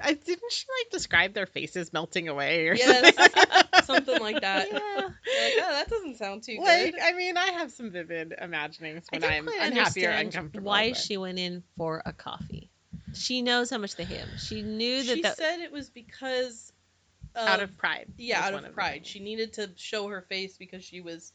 [0.00, 3.84] I didn't she like describe their faces melting away or Yes, something?
[3.84, 4.68] something like that.
[4.72, 4.78] Yeah.
[4.78, 7.00] Like, oh, that doesn't sound too like good.
[7.02, 10.66] I mean, I have some vivid imaginings I when don't I'm unhappy or uncomfortable.
[10.66, 12.67] why but- she went in for a coffee.
[13.18, 14.28] She knows how much they hate him.
[14.38, 16.72] She knew that She that said it was because
[17.36, 18.08] out of pride.
[18.16, 18.94] yeah, out one of pride.
[18.94, 19.06] things.
[19.08, 21.32] She needed to show her face because she was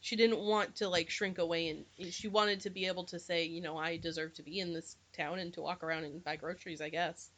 [0.00, 3.44] she didn't want to like shrink away and she wanted to be able to say,
[3.44, 6.36] you know, I deserve to be in this town and to walk around and buy
[6.36, 7.30] groceries, I guess.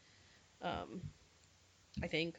[0.62, 1.00] Um
[2.02, 2.37] I think.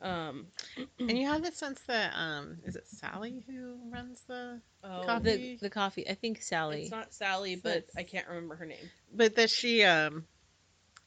[0.00, 0.46] Um
[0.98, 5.56] And you have the sense that um, is it Sally who runs the, oh, Coffee.
[5.58, 6.08] the the coffee.
[6.08, 6.82] I think Sally.
[6.82, 8.90] It's not Sally, It's but not- I can't remember her name.
[9.14, 10.24] but that she um,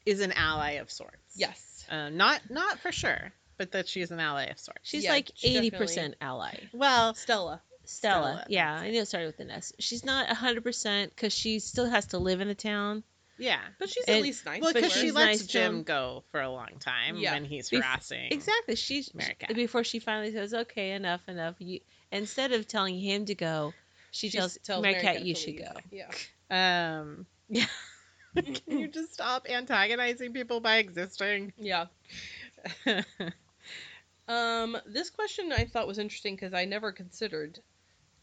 [0.05, 1.17] is an ally of sorts.
[1.35, 1.85] Yes.
[1.89, 4.81] Uh, not not for sure, but that she's an ally of sorts.
[4.83, 6.55] She's Yeah, like eighty definitely- percent ally.
[6.73, 7.61] Well, Stella.
[7.83, 8.23] Stella.
[8.37, 9.71] Stella, Yeah, I knew it started with an S.
[9.79, 13.03] She's not hundred percent because she still has to live in the town.
[13.37, 13.59] yeah.
[13.77, 14.61] But she's And- at least nice.
[14.61, 15.83] Well, because she lets nice Jim him.
[15.83, 17.33] go for a long time Yeah.
[17.33, 18.31] when he's Bef- harassing.
[18.31, 18.75] Exactly.
[18.75, 19.53] She's America.
[19.53, 23.73] before she finally says, "Okay, enough, enough." You instead of telling him to go,
[24.11, 26.99] she She's- tells, tells Mary Mary Cat, Cat "You should leave." go." Yeah.
[26.99, 27.65] Um, yeah.
[28.67, 31.53] Can you just stop antagonizing people by existing?
[31.57, 31.85] Yeah.
[34.27, 37.59] Um, this question I thought was interesting because I never considered.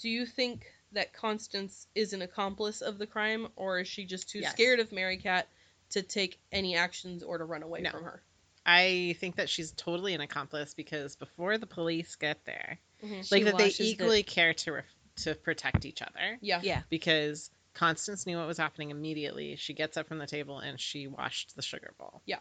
[0.00, 4.28] Do you think that Constance is an accomplice of the crime, or is she just
[4.28, 4.50] too Yes.
[4.50, 5.48] scared of Mary Cat
[5.90, 7.90] to take any actions or to run away No.
[7.92, 8.22] from her?
[8.66, 13.24] I think that she's totally an accomplice because before the police get there, Mhm.
[13.24, 16.60] She like that they watches the- equally care to ref- to protect each other Yeah.
[16.64, 19.56] Yeah, because Constance knew what was happening immediately.
[19.56, 22.20] She gets up from the table and she washed the sugar bowl.
[22.26, 22.40] Yeah.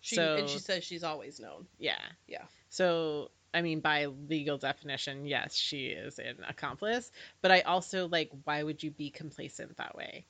[0.00, 1.66] She So- and she says she's always known.
[1.78, 2.00] Yeah.
[2.26, 2.44] Yeah.
[2.70, 7.10] So, I mean, by legal definition, yes, she is an accomplice.
[7.42, 10.24] But I also like, why would you be complacent that way?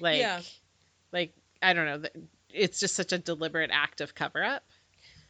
[0.00, 0.42] Like, Yeah.
[1.12, 2.08] like I don't know.
[2.50, 4.62] It's just such a deliberate act of cover up.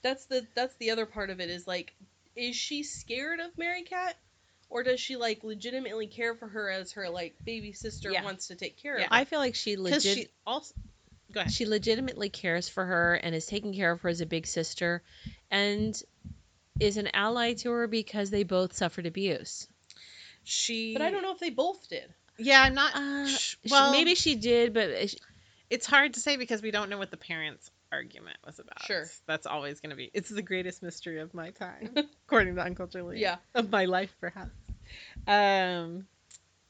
[0.03, 1.95] That's the that's the other part of it is like,
[2.37, 4.17] is she scared of Mary Cat,
[4.71, 8.25] or does she like legitimately care for her as her like baby sister Yeah.
[8.25, 9.05] wants to take care Yeah.
[9.07, 9.11] of?
[9.11, 9.15] her?
[9.17, 10.75] I feel like she Because legit she also.
[11.33, 11.53] Go ahead.
[11.53, 15.03] she legitimately cares for her and is taking care of her as a big sister,
[15.51, 16.01] and
[16.81, 19.69] is an ally to her because they both suffered abuse.
[20.45, 20.95] She.
[20.95, 22.13] But I don't know if they both did.
[22.39, 22.95] Yeah, I'm not.
[22.95, 25.21] Uh, sh- she- well, maybe she did, but it-
[25.69, 28.83] it's hard to say because we don't know what the parents' argument was about.
[28.83, 29.05] Sure.
[29.27, 30.11] That's always going to be.
[30.15, 31.91] It's the greatest mystery of my time,
[32.27, 33.21] according to Uncle Julian.
[33.21, 33.37] Yeah.
[33.55, 34.51] Of my life, perhaps.
[35.27, 36.07] Um,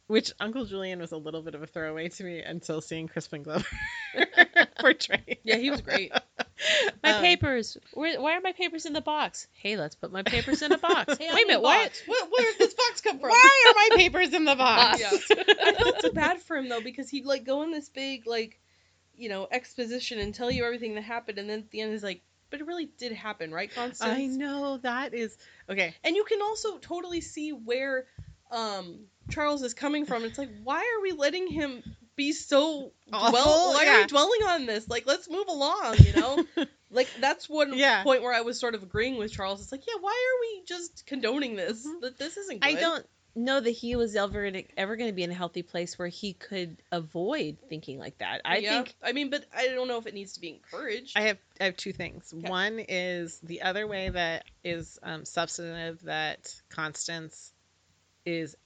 [0.06, 3.42] which Uncle Julian was a little bit of a throwaway to me until seeing Crispin
[3.42, 3.66] Glover
[4.80, 5.38] portray.
[5.44, 6.12] Yeah, he was great.
[7.02, 7.76] my Um, papers.
[7.92, 9.46] Where, why are my papers in the box?
[9.52, 11.18] Hey, let's put my papers in a box.
[11.18, 11.84] Hey, Wait a minute, why?
[11.84, 12.02] box.
[12.06, 13.30] Where, where did this box come from?
[13.30, 15.00] Why are my papers in the box?
[15.00, 15.10] Yeah.
[15.38, 18.58] I felt so bad for him though because he'd like go in this big like,
[19.18, 22.02] you know, exposition and tell you everything that happened, and then at the end is
[22.02, 24.00] like, but it really did happen, right, Constance?
[24.00, 25.36] I know that is
[25.68, 25.94] okay.
[26.04, 28.06] And you can also totally see where
[28.50, 30.24] um Charles is coming from.
[30.24, 31.82] It's like, why are we letting him
[32.16, 33.74] be so Awful, dwell?
[33.74, 34.88] Why are we dwelling on this?
[34.88, 35.96] Like, let's move along.
[35.98, 36.44] You know,
[36.90, 38.02] like that's one Yeah.
[38.02, 39.60] point where I was sort of agreeing with Charles.
[39.62, 41.86] It's like, yeah, why are we just condoning this?
[41.86, 42.00] Mhm.
[42.00, 42.60] That this isn't.
[42.60, 42.76] Good.
[42.76, 43.06] I don't
[43.38, 46.08] know that he was ever gonna, ever going to be in a healthy place where
[46.08, 48.40] he could avoid thinking like that.
[48.44, 48.70] I Yeah.
[48.82, 51.16] think I mean, but I don't know if it needs to be encouraged.
[51.16, 52.32] I have I have two things.
[52.36, 52.48] Okay.
[52.48, 57.52] One is the other way that is um, substantive that Constance
[58.26, 58.56] is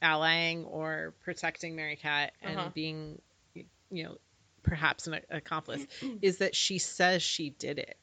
[0.00, 2.70] allying or protecting Mary Cat and Uh-huh.
[2.74, 3.20] being,
[3.54, 4.16] you know,
[4.62, 5.84] perhaps an accomplice
[6.22, 7.96] is that she says she did it.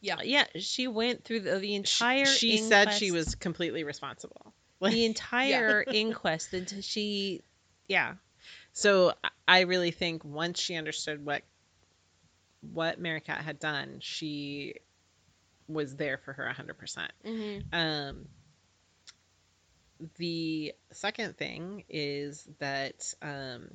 [0.00, 0.46] yeah, yeah.
[0.58, 2.24] she went through the, the entire.
[2.24, 4.52] She, said she was completely responsible.
[4.80, 7.42] The entire inquest until she.
[7.88, 8.14] yeah.
[8.72, 9.12] So
[9.46, 11.42] I- really think once she understood what
[12.72, 14.74] what Mary Cat had done, she
[15.66, 17.08] was there for her 100%.
[17.24, 17.64] Mhm.
[17.72, 18.28] Um,
[20.16, 23.70] the second thing is that um,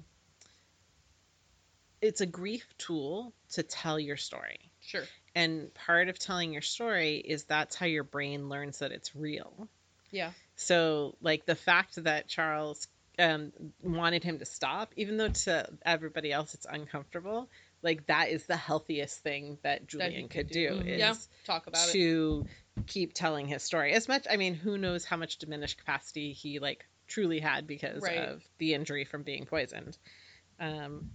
[2.01, 4.71] it's a grief tool to tell your story.
[4.81, 5.03] Sure.
[5.35, 9.67] And part of telling your story is that's how your brain learns that it's real.
[10.11, 10.31] Yeah.
[10.55, 12.87] So, like the fact that Charles
[13.19, 17.49] um, wanted him to stop, even though to everybody else it's uncomfortable,
[17.81, 20.69] like that is the healthiest thing that That Julian could could do.
[20.69, 20.81] do.
[20.81, 21.13] is Yeah.
[21.45, 21.91] Talk about it.
[21.93, 22.45] to
[22.87, 26.59] keep telling his story as much i mean who knows how much diminished capacity he
[26.59, 28.17] like truly had because Right.
[28.17, 29.97] of the injury from being poisoned
[30.59, 31.11] um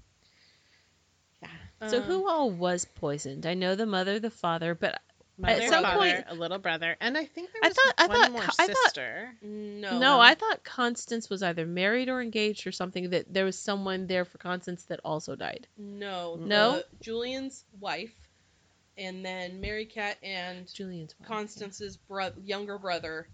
[1.42, 1.48] yeah
[1.88, 3.44] So Um, who all was poisoned?
[3.46, 5.00] I know the mother, the father, but
[5.40, 8.06] mother, some father, point- a little brother and i think there I was thought- I
[8.06, 9.98] one thought- more I thought- sister No.
[9.98, 13.10] no, I thought Constance was either married or engaged or something.
[13.10, 15.66] That there was someone there for Constance that also died.
[15.78, 16.36] No.
[16.36, 16.76] No?
[16.76, 18.12] the- Julian's wife
[18.98, 21.34] and then Mary Cat and Julian's wife, yeah.
[21.36, 23.26] Constance's bro- younger brother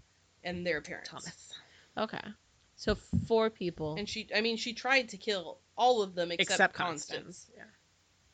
[0.43, 1.09] and their parents.
[1.09, 1.53] Thomas.
[1.97, 2.21] Okay.
[2.77, 2.95] So
[3.27, 6.73] four people And she, I mean, she tried to kill all of them except, Except
[6.73, 7.23] Constance.
[7.23, 7.51] Constance.
[7.57, 7.63] Yeah.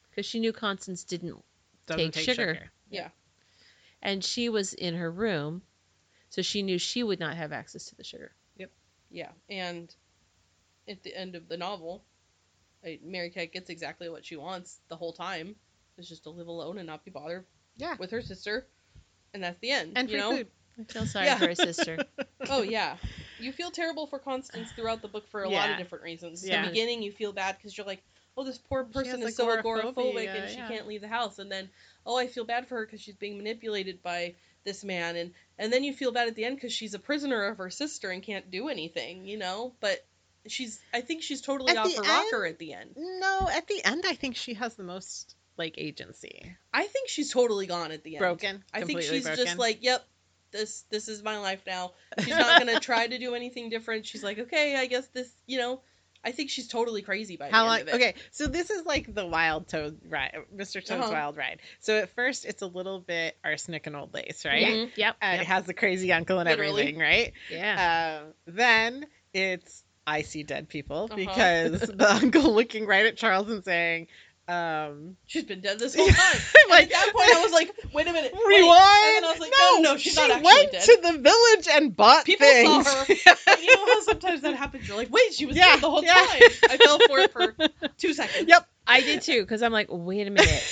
[0.09, 1.43] because she knew Constance didn't,
[1.87, 2.71] Doesn't Take sugar.
[4.03, 5.63] And she was in her room,
[6.29, 8.35] so she knew she would not have access to the sugar.
[8.57, 8.71] Yep.
[9.09, 9.93] Yeah, and
[10.87, 12.03] at the end of the novel,
[12.85, 15.55] uh, Mary Cat gets exactly what she wants the whole time.
[15.97, 17.45] Is just to live alone and not be bothered
[17.77, 17.95] Yeah.
[17.99, 18.67] with her sister,
[19.33, 19.93] and that's the end.
[19.95, 20.37] And you know?
[20.37, 20.47] food.
[20.79, 21.37] I feel sorry Yeah.
[21.37, 22.05] for her sister.
[22.49, 22.97] Oh yeah,
[23.39, 26.45] you feel terrible for Constance throughout the book for a lot of different reasons.
[26.45, 26.63] Yeah.
[26.63, 28.03] the beginning, you feel bad because you're like,
[28.37, 30.67] oh, this poor person is so agoraphobic and she yeah.
[30.67, 31.69] can't leave the house, and then
[32.05, 35.71] oh, I feel bad for her because she's being manipulated by this man, and and
[35.71, 38.23] then you feel bad at the end because she's a prisoner of her sister and
[38.23, 39.73] can't do anything, you know.
[39.79, 40.05] But
[40.47, 42.91] she's, I think she's totally At off her rocker at the end.
[42.97, 46.55] No, at the end, I think she has the most like agency.
[46.73, 48.19] I think she's totally gone at the end.
[48.19, 48.63] Broken.
[48.73, 49.45] I think she's broken.
[49.45, 50.05] just like, yep,
[50.51, 51.91] this this is my life now.
[52.19, 54.05] She's not gonna try to do anything different.
[54.05, 55.81] She's like, okay, I guess this, you know.
[56.25, 57.79] I think she's totally crazy by How the long?
[57.81, 57.97] end of it.
[57.97, 60.75] Okay, so this is like the Wild Toad ride, Mr.
[60.75, 61.11] Toad's Uh-huh.
[61.11, 61.59] Wild Ride.
[61.79, 64.65] So at first, it's a little bit arsenic and old lace, right?
[64.65, 64.91] Mhm.
[64.95, 65.15] Yep.
[65.21, 66.81] Uh, It has the crazy uncle and Literally.
[66.83, 67.33] everything, right?
[67.49, 68.21] Yeah.
[68.25, 71.15] Um, then it's I see dead people Uh-huh.
[71.15, 74.07] because the uncle looking right at Charles and saying,
[74.47, 76.41] um, She's been dead this whole time.
[76.69, 78.45] Like, at that point, I was like, wait a minute, wait.
[78.47, 78.71] rewind.
[78.71, 80.81] And then I was like, no, no, she's she not actually went dead.
[80.83, 82.87] to the village and bought People things.
[82.89, 83.35] saw her.
[83.45, 84.87] But you know how sometimes that happens?
[84.87, 86.13] You're like, wait, she was Yeah, dead the whole yeah.
[86.13, 86.41] time.
[86.69, 87.55] I fell for it for
[87.97, 88.45] two seconds.
[88.47, 88.67] Yep.
[88.87, 90.63] I did too, because I'm like, wait a minute,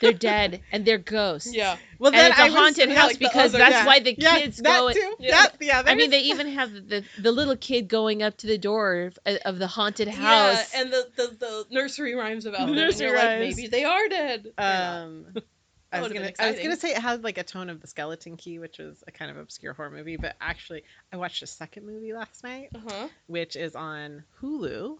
[0.00, 1.54] they're dead and they're ghosts.
[1.54, 1.76] Yeah.
[1.98, 3.86] Well, and then it's a I was- haunted yeah, house like because other- that's yeah.
[3.86, 4.92] why the yeah, kids that go.
[4.92, 5.14] too.
[5.18, 5.30] Yeah.
[5.30, 8.58] That, yeah, I mean, they even have the the little kid going up to the
[8.58, 10.72] door of, of the haunted house.
[10.74, 12.68] Yeah, and the, the, the nursery rhymes about them.
[12.70, 13.56] and Nursery you're like, rhymes.
[13.56, 14.46] maybe they are dead.
[14.58, 15.26] Um,
[15.92, 18.36] I was gonna, I was gonna say it had like a tone of the Skeleton
[18.36, 20.82] Key, which is a kind of obscure horror movie, but actually,
[21.12, 23.08] I watched a second movie last night, Uh-huh.
[23.28, 24.98] which is on Hulu.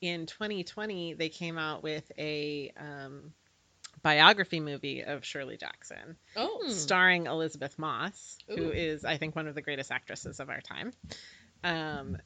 [0.00, 3.32] In 2020, they came out with a um,
[4.02, 6.68] biography movie of Shirley Jackson, Oh.
[6.68, 8.56] Starring Elisabeth Moss, Ooh.
[8.56, 10.92] who is, I think, one of the greatest actresses of our time.
[11.64, 12.18] Um,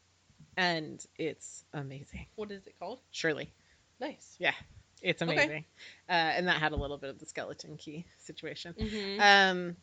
[0.56, 2.26] and it's amazing.
[2.36, 3.00] What is it called?
[3.10, 3.52] Shirley.
[4.00, 4.36] Nice.
[4.38, 4.54] Yeah.
[5.02, 5.32] It's Okay.
[5.32, 5.64] amazing.
[6.08, 8.74] Uh, and that had a little bit of the skeleton key situation.
[8.78, 9.20] Mm-hmm.
[9.20, 9.76] Um,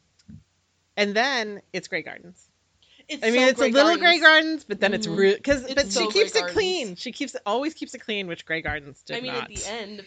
[0.98, 2.48] and then it's Grey Gardens.
[3.08, 4.64] It's I mean, so it's a little Grey Gardens.
[4.64, 5.18] But then it's Mhm.
[5.18, 6.54] real because but so she keeps Grey it Gardens.
[6.54, 6.96] clean.
[6.96, 9.44] She keeps it always keeps it clean, which Grey Gardens did I mean, not.
[9.52, 10.06] at the end,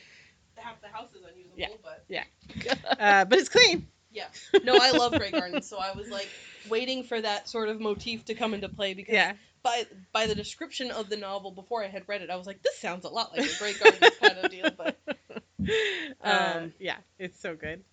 [0.67, 2.27] half the house is unusable, Yeah.
[2.69, 3.87] but uh, but it's clean.
[4.11, 4.27] Yeah.
[4.65, 6.29] No, I love Grey Gardens, so I was like
[6.69, 9.35] waiting for that sort of motif to come into play because Yeah.
[9.63, 12.63] by by the description of the novel before I had read it, I was like,
[12.63, 14.71] this sounds a lot like a Grey Gardens kind of deal.
[14.77, 14.99] But
[16.25, 17.85] Uh, Um, yeah, it's so good.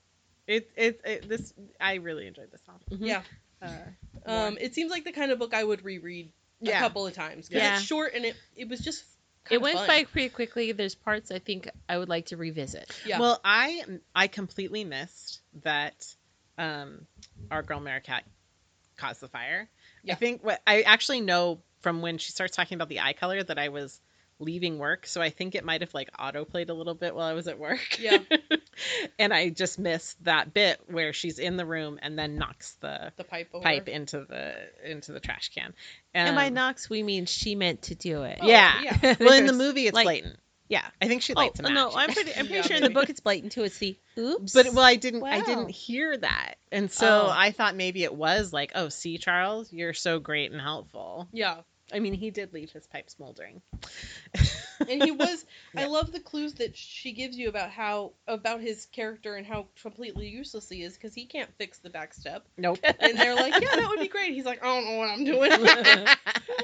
[0.47, 2.81] It, it it this I really enjoyed this novel.
[2.91, 3.07] Mhm.
[3.07, 3.21] yeah,
[3.61, 6.31] Uh, um, it seems like the kind of book I would reread
[6.61, 6.79] a Yeah.
[6.79, 7.77] couple of times because Yeah.
[7.77, 9.03] it's short and it it was just
[9.45, 9.87] It kinda went fun.
[9.87, 10.71] by pretty quickly.
[10.71, 12.91] There's parts I think I would like to revisit.
[13.05, 13.19] Yeah.
[13.19, 13.83] Well, I
[14.15, 16.15] I completely missed that
[16.57, 17.07] um,
[17.51, 18.23] our girl Merricat
[18.97, 19.69] caused the fire.
[20.03, 20.13] Yeah.
[20.13, 23.43] I think what I actually know from when she starts talking about the eye color
[23.43, 23.99] that I was
[24.39, 27.33] leaving work, so I think it might have like autoplayed a little bit while I
[27.33, 27.99] was at work.
[27.99, 28.19] Yeah.
[29.19, 33.11] and I just missed that bit where she's in the room and then knocks the
[33.17, 33.63] the pipe over.
[33.63, 35.73] pipe into the into the trash can.
[36.13, 38.39] and by Um, knocks, we mean she meant to do it.
[38.41, 38.81] Oh, yeah.
[39.01, 39.15] yeah.
[39.19, 40.37] well, in the movie, it's like- blatant.
[40.69, 41.73] Yeah, I think she Oh lights a match.
[41.73, 42.31] no, I'm pretty.
[42.31, 43.63] I'm pretty Yeah, sure in the book it's blatant too.
[43.63, 44.53] It's the oops.
[44.53, 45.21] But well, I didn't.
[45.21, 47.29] I didn't hear that, and so Oh.
[47.31, 51.57] I thought maybe it was like, "Oh, see, Charles, you're so great and helpful." Yeah,
[51.91, 53.61] I mean, he did leave his pipe smoldering.
[54.89, 55.45] and he was.
[55.77, 59.67] I love the clues that she gives you about how about his character and how
[59.81, 62.45] completely useless he is because he can't fix the back step.
[62.57, 62.79] Nope.
[62.83, 64.33] And they're like, yeah, that would be great.
[64.33, 65.51] He's like, I don't know what I'm doing.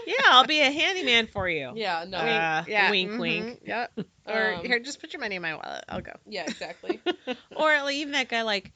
[0.08, 1.72] yeah, I'll be a handyman for you.
[1.76, 3.60] yeah, no, Uh, wink, mhm, wink.
[3.66, 4.00] Yep.
[4.28, 5.84] Or Um, here, just put your money in my wallet.
[5.90, 6.14] I'll go.
[6.28, 7.02] yeah, exactly.
[7.56, 8.72] Or like, even that guy like,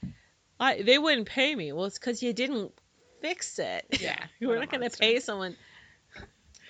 [0.60, 1.72] I, they wouldn't pay me.
[1.74, 2.72] Well, it's because you didn't
[3.22, 3.86] fix it.
[4.02, 5.56] Yeah, we're not going to pay someone.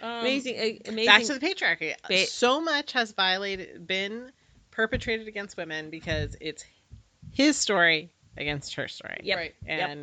[0.03, 1.05] Um, amazing, amazing.
[1.05, 1.95] Back to the patriarchy.
[2.07, 4.33] Ba- so much has violated, been
[4.69, 6.65] perpetrated against women because it's
[7.31, 9.21] his story against her story.
[9.23, 9.37] Yep.
[9.37, 9.55] Right.
[9.65, 9.97] Yep.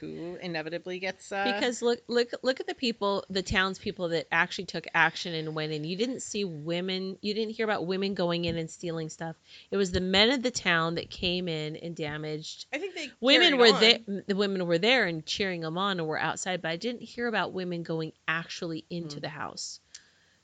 [0.00, 4.64] Who inevitably gets uh, because look look look at the people the townspeople that actually
[4.66, 5.84] took action and went in.
[5.84, 9.36] You didn't see women you didn't hear about women going in and stealing stuff.
[9.70, 12.66] It was the men of the town that came in and damaged.
[12.72, 16.08] I think they women were there the women were there and cheering them on and
[16.08, 19.22] were outside but i didn't hear about women going actually into Mm.
[19.22, 19.80] the house.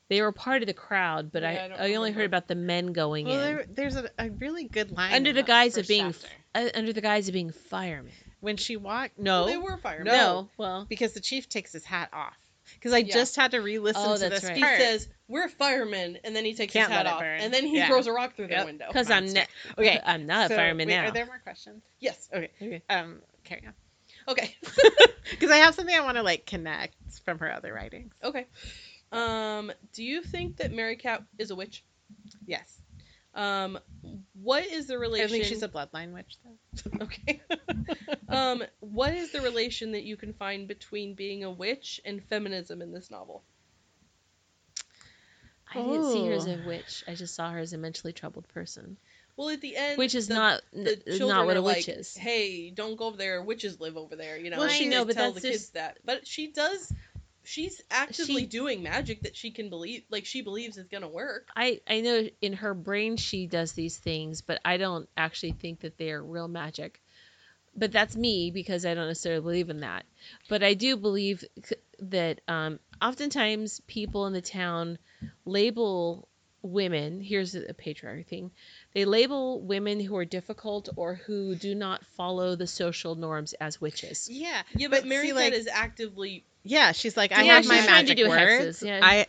[0.08, 2.54] They were part of the crowd, but Yeah, I I, I, only heard about the
[2.54, 3.40] men going Well, in.
[3.40, 6.14] there, there's a, a really good line under the guise of being
[6.54, 8.12] uh, under the guise of being firemen.
[8.46, 9.18] When she walked.
[9.18, 10.06] No, they were firemen.
[10.06, 10.12] No.
[10.12, 12.36] No, well, because the chief takes his hat off.
[12.74, 13.12] Because I Yeah.
[13.14, 14.56] just had to re-listen Oh, to that's this right.
[14.56, 17.40] He says, "We're firemen," and then he takes Can't his hat off, burn.
[17.40, 17.88] and then he Yeah.
[17.88, 18.66] throws a rock through their Yep.
[18.66, 18.86] window.
[18.88, 19.46] because I'm Monster.
[19.76, 21.08] ne- okay, I'm not so, a fireman wait, now.
[21.08, 21.82] Are there more questions?
[21.98, 22.28] Yes.
[22.32, 22.50] Okay.
[22.62, 22.82] Okay.
[22.88, 23.74] Um, carry on.
[24.28, 24.56] Okay.
[25.28, 28.14] Because I have something I want to like connect from her other writings.
[28.22, 28.46] Okay.
[29.10, 31.82] Um, do you think that Mary Cat is a witch?
[32.46, 32.80] Yes,
[33.36, 33.78] Um,
[34.42, 35.26] what is the relation?
[35.26, 36.90] I think she's a bloodline witch though.
[37.04, 37.40] Okay.
[38.28, 42.80] um, what is the relation that you can find between being a witch and feminism
[42.82, 43.44] in this novel?
[45.74, 46.52] I didn't see her as Oh.
[46.52, 47.04] a witch.
[47.06, 48.96] I just saw her as a mentally troubled person,
[49.36, 52.16] Well, at the end, which is the- not the not what a witch like, is.
[52.16, 53.42] Hey, don't go over there.
[53.42, 54.38] Witches live over there.
[54.38, 54.58] You know.
[54.58, 55.98] Well, I she know, but tell that's the kids just- that.
[56.04, 56.92] But she does.
[57.46, 61.48] She's actively She- doing magic that she can believe, like she believes is gonna work.
[61.54, 65.80] I I know in her brain she does these things, but I don't actually think
[65.80, 67.00] that they are real magic.
[67.78, 70.06] But that's me because I don't necessarily believe in that.
[70.48, 71.44] But I do believe
[72.00, 74.98] that um, oftentimes people in the town
[75.44, 76.28] label
[76.62, 77.20] women.
[77.20, 78.50] Here's a patriarchy thing.
[78.92, 83.80] They label women who are difficult or who do not follow the social norms as
[83.80, 84.28] witches.
[84.30, 86.44] Yeah, Yeah, but, But Mary like- is actively.
[86.66, 86.92] Yeah.
[86.92, 88.80] She's like, I Yeah, have my she's trying to magic do words.
[88.82, 89.00] hexes, yeah.
[89.02, 89.26] I.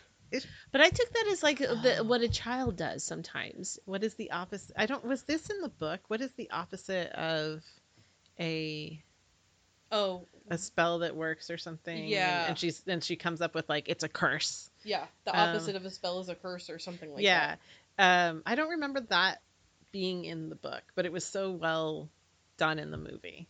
[0.74, 3.80] But I took that as like the, what a child does sometimes.
[3.86, 4.76] What is the opposite?
[4.78, 5.04] I don't.
[5.06, 6.02] Was this in the book?
[6.10, 7.64] What is the opposite of
[8.40, 9.02] a
[9.90, 12.08] Oh, a spell that works or something?
[12.08, 12.48] Yeah.
[12.50, 14.70] And, she's and she comes up with like it's a curse.
[14.84, 15.06] yeah.
[15.24, 17.56] The Um, opposite of a spell is a curse or something like yeah.
[17.98, 18.30] that.
[18.30, 19.42] Um, I don't remember that
[19.94, 22.10] being in the book, but it was so well
[22.58, 23.48] done in the movie.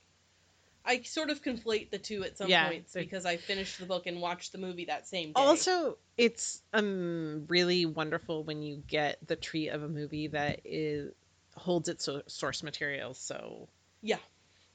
[0.87, 3.85] I sort of conflate the two at some Yeah, points they're- because I finished the
[3.85, 5.41] book and watched the movie that same day.
[5.41, 11.11] Also, it's um really wonderful when you get the treat of a movie that is
[11.55, 13.67] holds its source material so
[14.01, 14.17] yeah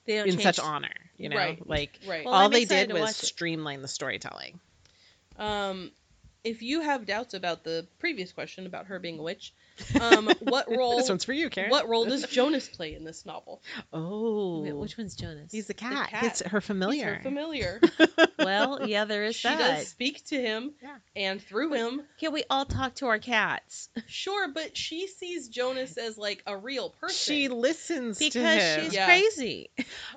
[0.05, 0.90] They don't in change such honor.
[1.16, 1.66] You know, Right.
[1.66, 2.25] like right.
[2.27, 3.27] Well, all I'm they did was watch it.
[3.27, 4.61] streamline the storytelling.
[5.38, 5.92] Um,
[6.44, 9.52] if you have doubts about the previous question about her being a witch,
[10.00, 10.96] um, what role?
[10.96, 11.70] This one's for you, Karen.
[11.70, 13.62] what role does Jonas play in this novel?
[13.92, 15.52] Oh, Wait, which one's Jonas?
[15.52, 16.09] he's the cat.
[16.11, 16.24] cat.
[16.24, 17.14] It's her He's familiar.
[17.14, 17.81] her familiar.
[18.38, 19.52] well, yeah, there is that.
[19.52, 19.76] she that.
[19.78, 20.96] does speak to him, Yeah.
[21.16, 23.88] and through him, Can we all talk to our cats?
[24.09, 24.48] sure.
[24.52, 27.16] But she sees Jonas as like a real person.
[27.35, 28.85] She listens to Because him.
[28.85, 29.07] she's Yeah.
[29.07, 29.70] crazy.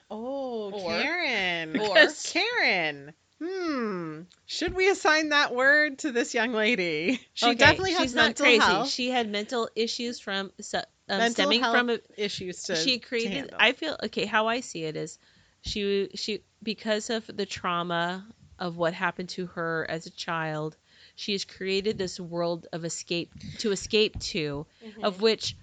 [0.09, 1.79] Oh, Or- Karen.
[1.79, 3.13] or- Karen.
[3.43, 4.21] Hmm.
[4.45, 7.19] Should we assign that word to this young lady?
[7.33, 8.59] She Okay, definitely has she's not mental crazy.
[8.59, 12.75] health She had mental issues from um, Mental stemming from a, issues to.
[12.75, 13.57] she created handle.
[13.59, 15.19] i feel okay how i see it is
[15.61, 18.25] she she because of the trauma
[18.57, 20.75] of what happened to her as a child
[21.15, 25.03] she has created this world of escape to escape to Mhm.
[25.03, 25.55] of which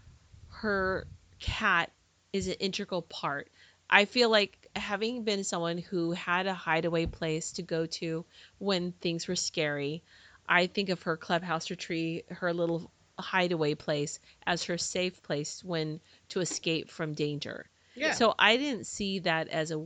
[0.61, 1.07] her
[1.41, 1.91] cat
[2.33, 3.49] is an integral part
[3.91, 8.25] i feel like having been someone who had a hideaway place to go to
[8.59, 10.03] when things were scary
[10.49, 16.01] i think of her clubhouse retreat her little hideaway place as her safe place when
[16.29, 18.13] to escape from danger yeah.
[18.13, 19.85] so I didn't see that as a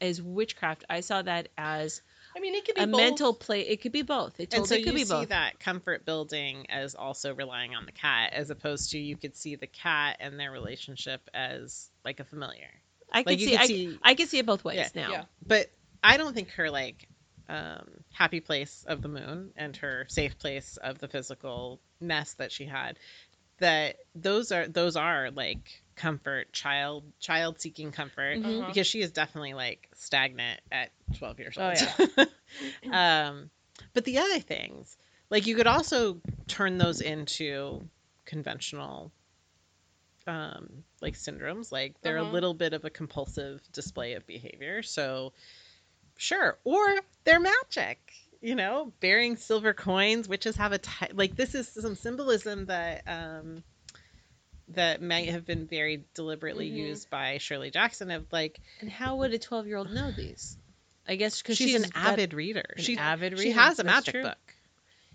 [0.00, 0.84] as witchcraft.
[0.88, 2.00] I saw that as
[2.34, 3.00] I mean, it could be a both.
[3.00, 3.62] mental play.
[3.62, 4.38] It could be both.
[4.38, 5.28] It and totally so could you be see both.
[5.30, 9.56] that comfort building as also relying on the cat, as opposed to you could see
[9.56, 12.70] the cat and their relationship as like a familiar.
[13.12, 13.52] I could Like you see.
[13.52, 15.10] could I, see, I could see it both ways Yeah, now.
[15.10, 15.24] yeah.
[15.46, 15.70] but
[16.02, 17.08] I don't think her like
[17.48, 22.52] um, happy place of the moon and her safe place of the physical mess that
[22.52, 22.98] she had.
[23.58, 28.60] That those are those are like comfort child child seeking comfort Mhm.
[28.60, 28.66] Uh-huh.
[28.68, 31.74] because she is definitely like stagnant at 12 years Oh,
[32.16, 32.28] old.
[32.92, 33.50] um,
[33.92, 34.96] but the other things,
[35.28, 37.86] like you could also turn those into
[38.24, 39.12] conventional
[40.26, 45.32] um like syndromes like they're a little bit of a compulsive display of behavior so
[46.16, 46.84] sure or
[47.24, 47.98] they're magic
[48.42, 53.02] you know bearing silver coins witches have a ty- like this is some symbolism that
[53.06, 53.62] um
[54.68, 56.76] that might have been very deliberately Mhm.
[56.76, 60.56] used by Shirley Jackson of like And how would a twelve year old know these?
[61.08, 62.74] I guess because she's, she's, an avid reader.
[62.76, 64.22] an She avid she has a magic true.
[64.22, 64.38] book.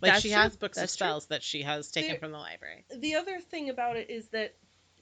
[0.01, 0.37] Like That's she true.
[0.39, 1.05] has books of That's true.
[1.07, 2.83] spells that she has taken There- from the library.
[2.93, 4.55] the other thing about it is that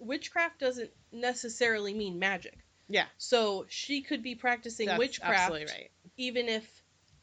[0.05, 2.57] witchcraft doesn't necessarily mean magic.
[2.89, 3.05] Yeah.
[3.17, 5.91] So she could be practicing That's witchcraft absolutely right.
[6.17, 6.65] even if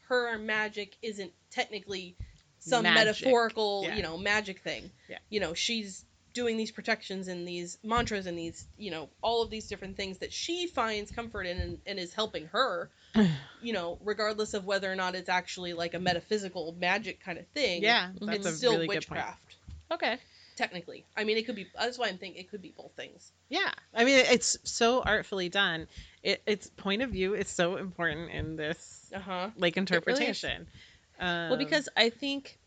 [0.07, 2.15] her magic isn't technically
[2.59, 3.05] some Magic.
[3.05, 3.95] metaphorical, Yeah.
[3.95, 4.91] you know, magic thing.
[5.09, 5.17] Yeah.
[5.29, 9.49] You know, she's doing these protections and these mantras and these you know all of
[9.49, 12.89] these different things that she finds comfort in and, and is helping her
[13.61, 17.45] you know regardless of whether or not it's actually like a metaphysical magic kind of
[17.47, 19.19] thing Yeah, that's it's a still really good point.
[19.19, 19.55] witchcraft
[19.91, 20.17] Okay.
[20.55, 23.31] Technically i mean it could be that's why i'm thinking it could be both things
[23.49, 25.87] Yeah, I mean it's so artfully done.
[26.23, 30.67] It, its point of view is so important in this uh-huh like really interpretation.
[31.19, 32.57] Well, Um, because I think,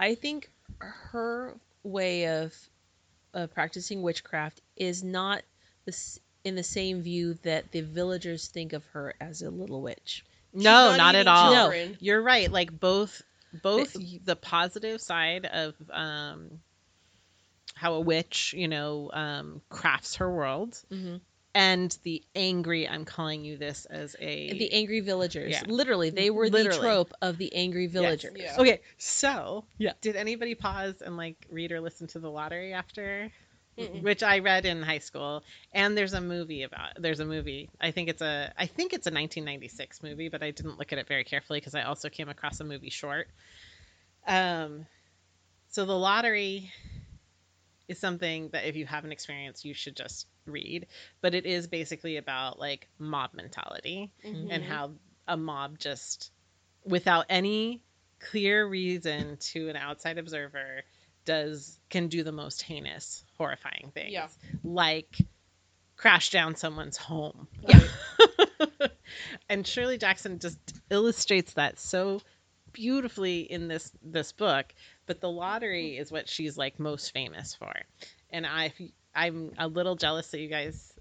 [0.00, 2.54] I think her way of,
[3.34, 5.42] of practicing witchcraft is not
[5.84, 10.24] this in the same view that the villagers think of her as a little witch.
[10.54, 11.52] She's no, not, at all.
[11.52, 11.96] children.
[12.00, 12.50] You're right.
[12.50, 13.22] Like both
[13.62, 13.92] both
[14.24, 16.60] The- positive side of um
[17.74, 21.16] how a witch, you know, um crafts her world Mm-hmm.
[21.54, 25.50] and the angry I'm calling you this as a The angry villagers.
[25.52, 25.62] Yeah.
[25.66, 26.68] Literally, they were Literally.
[26.78, 28.36] the trope of the angry villagers.
[28.36, 28.56] Yeah.
[28.58, 29.92] Okay, so Yeah.
[30.00, 33.30] did anybody pause and like read or listen to the lottery after?
[33.78, 34.02] Mm-mm.
[34.02, 36.90] Which I read in high school, and there's a movie about.
[36.96, 37.70] There's a movie.
[37.80, 38.52] I think it's a.
[38.56, 41.74] I think it's a 1996 movie, but I didn't look at it very carefully because
[41.74, 43.28] I also came across a movie short.
[44.26, 44.86] Um,
[45.70, 46.70] so the lottery
[47.88, 50.86] is something that if you haven't experienced, you should just read.
[51.20, 54.48] But it is basically about like mob mentality Mhm.
[54.50, 54.92] and how
[55.26, 56.30] a mob just
[56.84, 57.82] without any
[58.20, 60.82] clear reason to an outside observer
[61.24, 64.28] does can do the most heinous horrifying things Yeah.
[64.62, 65.16] like
[65.96, 67.80] crash down someone's home Yeah.
[69.48, 70.58] and shirley jackson just
[70.90, 72.20] illustrates that so
[72.72, 74.74] beautifully in this this book
[75.06, 77.72] but the lottery is what she's like most famous for
[78.30, 78.72] and i
[79.14, 80.92] i'm a little jealous that you guys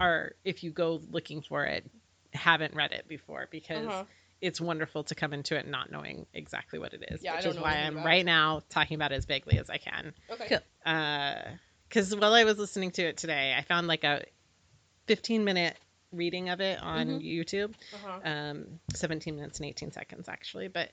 [0.00, 1.88] are if you go looking for it
[2.32, 4.04] haven't read it before because Uh-huh.
[4.42, 7.44] It's wonderful to come into it not knowing exactly what it is Yeah, I which
[7.44, 9.78] don't is know why i'm about right now talking about it as vaguely as i
[9.78, 10.48] can okay
[10.84, 11.58] Cool.
[11.88, 14.24] because while I was listening to it today, I found like a
[15.06, 15.76] 15 minute
[16.10, 17.22] reading of it on Mhm.
[17.24, 18.20] YouTube, uh-huh.
[18.24, 20.68] um, 17 minutes and 18 seconds actually.
[20.68, 20.90] But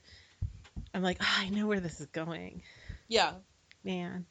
[0.94, 2.62] I'm like, "Ah, I know where this is going,
[3.08, 3.34] yeah
[3.84, 4.26] man.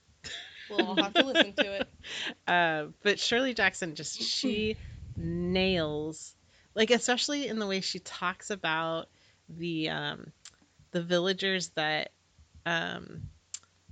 [0.68, 1.88] well i'll have to listen to it
[2.46, 4.76] Uh, but Shirley Jackson just she
[5.16, 6.34] nails
[6.78, 9.08] like especially in the way she talks about
[9.50, 10.32] the um,
[10.92, 12.12] the villagers that
[12.64, 13.24] um,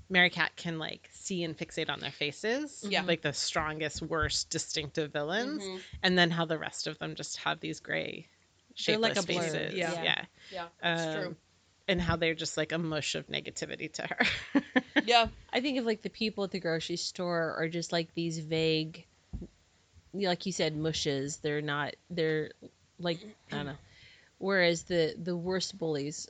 [0.08, 2.84] Merricat can like see and fixate on their faces.
[2.88, 3.02] Yeah.
[3.02, 5.62] Like the strongest, worst, distinctive villains.
[5.64, 5.80] Mhm.
[6.02, 8.28] And then how the rest of them just have these gray
[8.68, 9.42] They're shapeless like a blur.
[9.42, 9.74] faces.
[9.74, 10.02] Yeah.
[10.02, 10.24] Yeah.
[10.52, 11.36] yeah it's Um, true
[11.88, 14.62] And how they're just like a mush of negativity to her.
[15.04, 18.38] yeah I think of like the people at the grocery store are just like these
[18.38, 19.06] vague,
[20.12, 21.38] like you said, mushes.
[21.38, 21.94] They're not.
[22.10, 22.50] They're
[22.98, 23.18] like
[23.52, 23.76] I don't know.
[24.38, 26.28] Whereas the the worst bullies,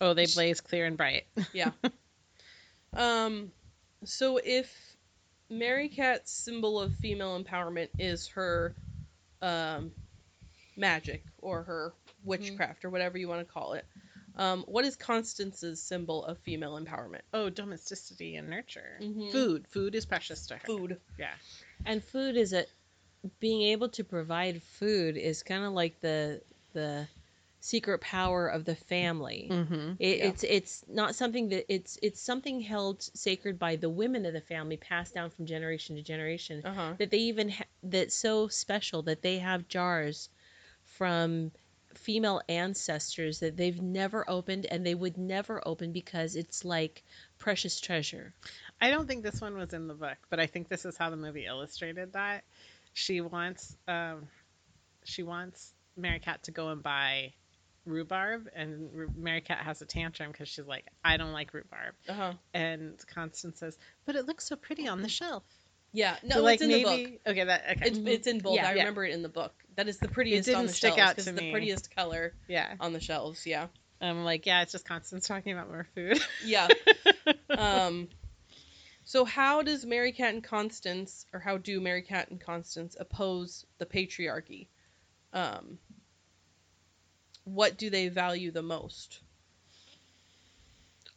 [0.00, 1.24] oh, they blaze clear and bright.
[1.52, 1.70] Yeah.
[2.92, 3.52] Um,
[4.04, 4.96] so if
[5.48, 8.74] Merricat's symbol of female empowerment is her
[9.42, 9.92] um,
[10.76, 11.94] magic or her
[12.24, 13.84] witchcraft or whatever you want to call it,
[14.36, 17.20] um, what is Constance's symbol of female empowerment?
[17.32, 18.98] Oh, domesticity and nurture.
[19.00, 19.30] Mhm.
[19.32, 19.66] Food.
[19.68, 20.66] Food is precious to her.
[20.66, 21.00] Food.
[21.18, 21.34] Yeah.
[21.84, 22.64] and food is a
[23.38, 26.40] being able to provide food is kind of like the
[26.72, 27.06] the
[27.60, 29.48] secret power of the family.
[29.50, 29.92] Mm-hmm.
[29.98, 30.24] It, Yeah.
[30.26, 34.40] It's it's not something that it's it's something held sacred by the women of the
[34.40, 36.62] family, passed down from generation to generation.
[36.64, 36.94] Uh huh.
[36.98, 40.30] That they even ha- that's so special that they have jars
[40.84, 41.52] from
[41.94, 47.02] female ancestors that they've never opened and they would never open because it's like
[47.38, 48.32] precious treasure.
[48.80, 51.10] I don't think this one was in the book, but I think this is how
[51.10, 52.44] the movie illustrated that.
[53.00, 54.28] She wants um,
[55.04, 57.32] she wants Merricat to go and buy
[57.86, 62.12] rhubarb, and Ru- Merricat has a tantrum because she's like, I don't like rhubarb, Uh
[62.12, 62.32] huh.
[62.52, 65.44] and Constance says, but it looks so pretty on the shelf.
[65.92, 66.16] Yeah.
[66.22, 66.92] No, So, like it's in the book.
[66.92, 68.56] maybe okay, that okay, It's, it's in bold.
[68.56, 68.68] Yeah.
[68.68, 68.80] I Yeah.
[68.82, 69.54] remember it in the book.
[69.76, 72.34] That is the prettiest on didn't the stick shelves out to it's the prettiest color
[72.48, 72.74] yeah.
[72.78, 73.44] on the shelves.
[73.46, 73.66] Yeah.
[74.00, 76.20] I'm like, yeah, it's just Constance talking about more food.
[76.44, 76.68] Yeah.
[77.58, 78.08] um,
[79.10, 84.68] so how does Merricat and Constance, or how do Merricat and Constance oppose the patriarchy?
[85.32, 85.78] Um,
[87.42, 89.18] what do they value the most?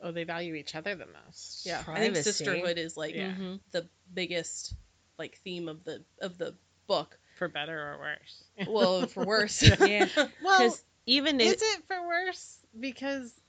[0.02, 1.68] oh, they value each other the most.
[1.68, 3.34] Yeah, I think sisterhood is like Yeah.
[3.34, 3.60] Mhm.
[3.70, 4.74] the biggest
[5.20, 6.56] like theme of the of the
[6.88, 7.20] book.
[7.38, 8.44] for better or worse.
[8.68, 9.62] Well, for worse.
[9.80, 10.10] Yeah.
[10.42, 10.76] well,
[11.06, 12.58] even if is it for worse?
[12.80, 13.40] Because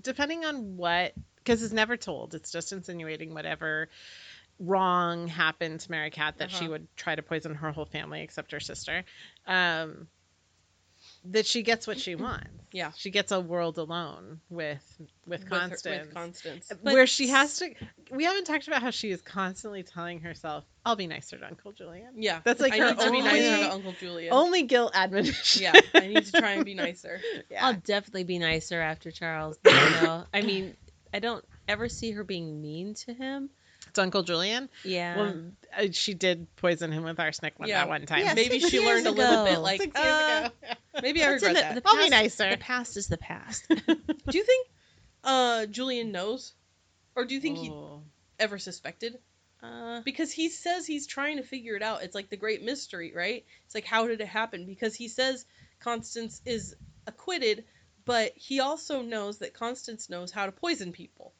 [0.00, 1.14] depending on what,
[1.44, 2.34] because it's never told.
[2.34, 3.88] It's just insinuating whatever
[4.60, 6.70] wrong happened to Merricat that she Uh-huh.
[6.70, 9.04] would try to poison her whole family except her sister.
[9.46, 10.08] Um,
[11.26, 12.48] that she gets what she wants.
[12.72, 12.90] Yeah.
[12.96, 14.82] she gets a world alone with
[15.26, 16.06] with With her- Constance.
[16.06, 16.72] With Constance.
[16.82, 17.72] where she has to.
[18.10, 21.70] We haven't talked about how she is constantly telling herself, "I'll be nicer to Uncle
[21.72, 22.40] Julian." Yeah.
[22.44, 24.32] That's like I her need to be nicer only- to Uncle Julian.
[24.32, 25.62] Only guilt admonition.
[25.62, 27.20] Yeah, I need to try and be nicer.
[27.50, 27.64] yeah.
[27.66, 29.56] I'll definitely be nicer after Charles.
[29.64, 30.76] You know, I mean,
[31.14, 33.48] I don't ever see her being mean to him.
[33.88, 34.68] It's Uncle Julian.
[34.84, 35.16] Yeah.
[35.16, 35.42] Well,
[35.78, 37.78] uh, she did poison him with arsenic one Yeah.
[37.80, 38.24] that one time.
[38.24, 40.74] Yeah, Maybe she learned a little bit like, Six years uh, ago.
[41.02, 41.74] maybe I regret the, that.
[41.76, 42.50] the I'll be nicer.
[42.50, 43.64] The past is the past.
[43.68, 43.76] Do
[44.38, 44.68] you think
[45.22, 46.52] uh, Julian knows?
[47.14, 48.02] Or do you think he Oh.
[48.40, 49.16] ever suspected?
[49.62, 52.02] Uh, Because he says he's trying to figure it out.
[52.02, 53.44] It's like the great mystery, right?
[53.66, 54.66] It's like, how did it happen?
[54.66, 55.46] Because he says
[55.78, 56.74] Constance is
[57.06, 57.64] acquitted,
[58.04, 61.32] but he also knows that Constance knows how to poison people.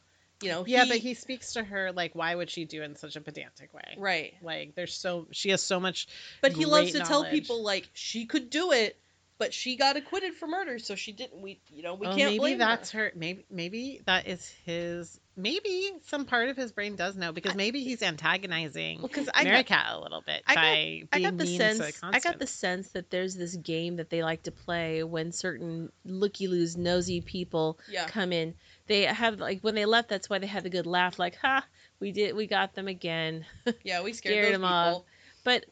[0.42, 2.96] You know, Yeah, but he speaks to her like, why would she do it in
[2.96, 3.94] such a pedantic way?
[3.96, 4.34] Right.
[4.42, 6.08] Like, there's so she has so much.
[6.42, 8.98] But he loves to great tell people, like, she could do it,
[9.38, 11.40] but she got acquitted for murder, so she didn't.
[11.40, 13.04] We, you know, we well, can't maybe blame that's her.
[13.04, 13.12] her.
[13.14, 15.18] Maybe maybe that is his.
[15.36, 19.44] Maybe some part of his brain does know because maybe he's antagonizing well, because I
[19.44, 22.38] Mary got, a little bit I got- by I got the mean sense I got
[22.38, 26.76] the sense that there's this game that they like to play when certain looky loos
[26.76, 28.06] nosy people Yeah.
[28.06, 28.54] come in.
[28.86, 30.08] They have like when they left.
[30.08, 31.18] That's why they had the good laugh.
[31.18, 31.64] Like, ha,
[32.00, 33.44] we did, we got them again.
[33.82, 34.72] Yeah, we scared, Scared those him people.
[34.74, 35.02] off.
[35.42, 35.66] But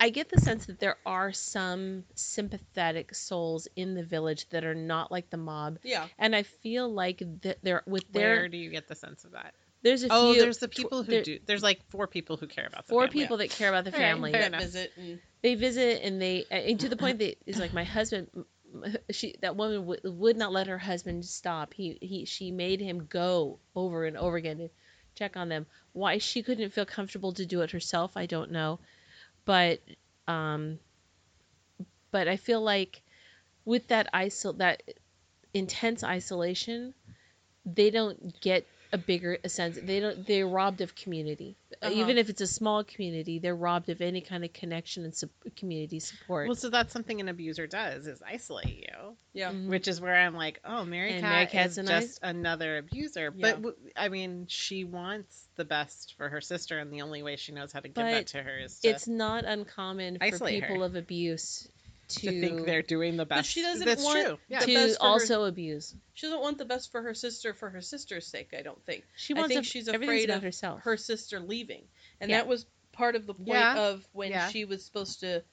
[0.00, 4.74] I get the sense that there are some sympathetic souls in the village that are
[4.74, 6.06] not like the mob, Yeah.
[6.18, 9.54] and I feel like that they're with Where do you get the sense of that?
[9.82, 10.42] There's a few Oh, few.
[10.42, 11.38] there's the people who there- do.
[11.46, 13.20] There's like four people who care about the Four family.
[13.22, 14.32] people that care about the All right, family.
[14.32, 14.62] fair That enough.
[14.62, 18.28] visit and they visit and they and to the point that is like my husband
[19.10, 23.06] she that woman w- would not let her husband stop he he she made him
[23.06, 24.68] go over and over again to
[25.14, 28.78] check on them why she couldn't feel comfortable to do it herself i don't know
[29.48, 29.80] but
[30.28, 30.78] um
[32.10, 33.02] but i feel like
[33.64, 34.82] with that isol that
[35.54, 36.92] intense isolation
[37.64, 41.92] they don't get a bigger a sense they don't they're robbed of community Uh-huh.
[41.92, 45.30] even if it's a small community they're robbed of any kind of connection and sup-
[45.56, 49.52] community support Well, so that's something an abuser does is isolate you, yeah.
[49.52, 49.68] Mhm.
[49.68, 53.32] which is where I'm like, oh, Mary And Cat Merricat's is a just another abuser.
[53.36, 53.42] Yeah.
[53.42, 57.36] But w- I mean, she wants the best for her sister, and the only way
[57.36, 60.46] she knows how to give But that to her is to, it's not uncommon for
[60.48, 60.84] people her.
[60.86, 61.68] of abuse
[62.08, 63.28] to, to think they're doing the best.
[63.28, 63.50] But best.
[63.50, 64.38] she doesn't That's want true.
[64.48, 64.60] Yeah.
[64.60, 67.70] to best for her- also abuse She doesn't want the best for her sister for
[67.70, 68.54] her sister's sake.
[68.58, 71.84] I don't think she I wants think to- she's afraid of herself her sister leaving,
[72.20, 72.38] and Yeah.
[72.38, 73.78] that was part of the point Yeah.
[73.90, 74.48] of when Yeah.
[74.48, 75.44] she was supposed to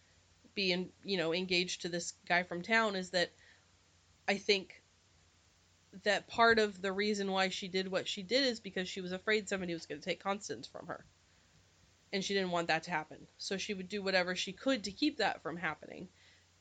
[0.56, 2.96] be in, you know, engaged to this guy from town.
[2.96, 3.32] Is that
[4.28, 4.82] I think
[6.04, 9.12] that part of the reason why she did what she did is because she was
[9.12, 11.06] afraid somebody was going to take Constance from her,
[12.12, 13.28] and she didn't want that to happen.
[13.38, 16.10] So she would do whatever she could to keep that from happening.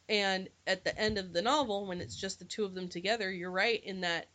[0.09, 3.32] And at the end of the novel, when it's just the two of them together,
[3.32, 4.26] you're right in that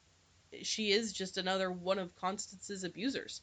[0.63, 3.41] she is just another one of Constance's abusers.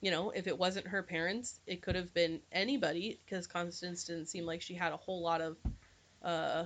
[0.00, 4.26] You know, if it wasn't her parents, it could have been anybody because Constance didn't
[4.26, 5.56] seem like she had a whole lot of,
[6.22, 6.64] uh,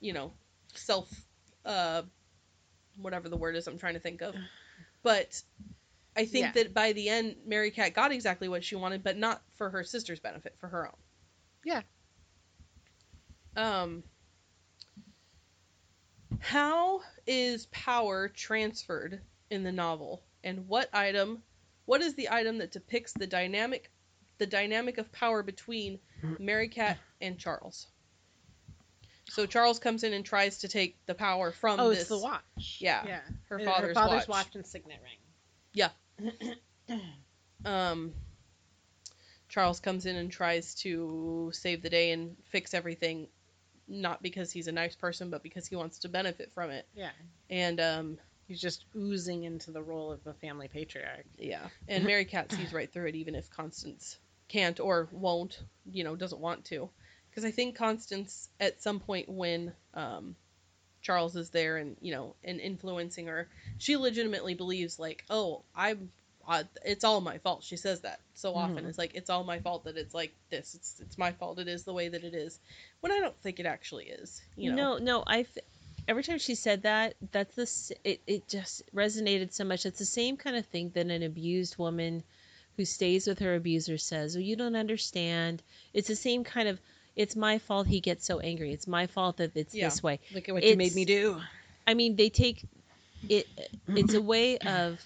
[0.00, 0.32] you know,
[0.74, 1.08] self,
[1.64, 2.02] uh,
[2.96, 4.34] whatever the word is I'm trying to think of.
[5.02, 5.40] But
[6.16, 6.52] I think Yeah.
[6.62, 10.20] that by the end, Merricat got exactly what she wanted, but not for her sister's
[10.20, 10.96] benefit, for her own.
[11.64, 11.82] Yeah.
[13.56, 14.02] Um,
[16.40, 21.42] how is power transferred in the novel, and what item,
[21.84, 23.90] what is the item that depicts the dynamic,
[24.38, 26.00] the dynamic of power between
[26.38, 27.86] Merricat and Charles?
[29.30, 32.00] So Charles comes in and tries to take the power from oh, this.
[32.00, 32.78] it's the watch.
[32.78, 33.04] Yeah.
[33.06, 33.20] yeah.
[33.48, 34.54] Her father's father's watch.
[34.54, 35.18] and signet ring.
[35.72, 36.98] Yeah.
[37.64, 38.12] um,
[39.48, 43.28] Charles comes in and tries to save the day and fix everything,
[43.88, 46.86] not because he's a nice person, but because he wants to benefit from it.
[46.94, 47.10] Yeah.
[47.50, 51.24] And um, He's just oozing into the role of the family patriarch.
[51.38, 54.18] yeah, and Mary Cat sees right through it, even if Constance
[54.48, 56.90] can't or won't, you know, doesn't want to.
[57.30, 60.36] Because I think Constance, at some point when um,
[61.00, 66.10] Charles is there and you know and influencing her, she legitimately believes like, oh, I'm.
[66.48, 67.62] Uh, it's all my fault.
[67.62, 68.84] She says that so often.
[68.84, 68.88] Mhm.
[68.88, 70.74] It's like it's all my fault that it's like this.
[70.74, 71.58] It's it's my fault.
[71.58, 72.58] It is the way that it is.
[73.00, 74.40] When I don't think it actually is.
[74.56, 74.98] You know.
[74.98, 75.64] no no i th-
[76.06, 80.04] every time she said that that's the it, it just resonated so much it's the
[80.04, 82.22] same kind of thing that an abused woman
[82.76, 85.62] who stays with her abuser says well you don't understand
[85.94, 86.78] it's the same kind of
[87.16, 89.88] it's my fault he gets so angry it's my fault that it's Yeah.
[89.88, 91.40] this way Look at what you you made made me me do.
[91.86, 92.64] I mean, they take
[93.28, 93.46] it.
[93.88, 95.00] It's a way of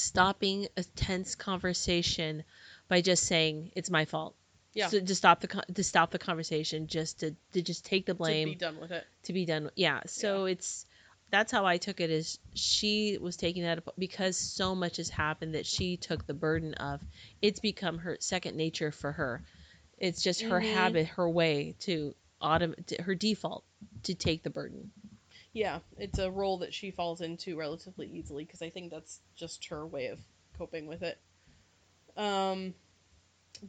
[0.00, 2.44] stopping a tense conversation
[2.88, 4.34] by just saying it's my fault.
[4.72, 4.88] Yeah.
[4.88, 8.48] So to stop the to stop the conversation, just to to just take the blame.
[8.48, 9.04] To be done with it.
[9.24, 9.70] to be done.
[9.74, 10.00] Yeah.
[10.06, 10.86] So it's
[11.30, 12.10] that's how I took it.
[12.10, 16.74] Is she was taking that because so much has happened that she took the burden
[16.74, 17.00] of.
[17.42, 19.42] It's become her second nature for her.
[19.98, 20.72] It's just her Mhm.
[20.74, 23.64] habit, her way to autom- to, her default
[24.04, 24.92] to take the burden.
[25.52, 29.66] Yeah, it's a role that she falls into relatively easily because I think that's just
[29.68, 30.20] her way of
[30.56, 31.18] coping with it.
[32.16, 32.74] Um,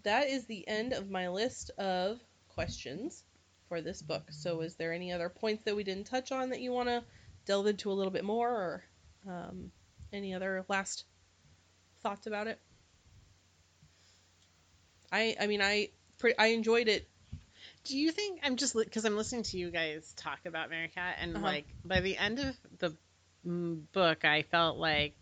[0.04, 2.20] that is the end of my list of
[2.50, 3.24] questions
[3.68, 4.28] for this book.
[4.30, 7.04] So, is there any other points that we didn't touch on that you want to
[7.46, 8.84] delve into a little bit more, or
[9.28, 9.72] um,
[10.14, 11.06] any other last
[12.04, 12.60] thoughts about it?
[15.12, 15.90] I, I mean, I,
[16.38, 17.08] I enjoyed it.
[17.86, 21.36] Do you think I'm just because I'm listening to you guys talk about Merricat and
[21.36, 21.44] Uh-huh.
[21.44, 22.96] like by the end of the
[23.48, 25.16] mm, book, I felt like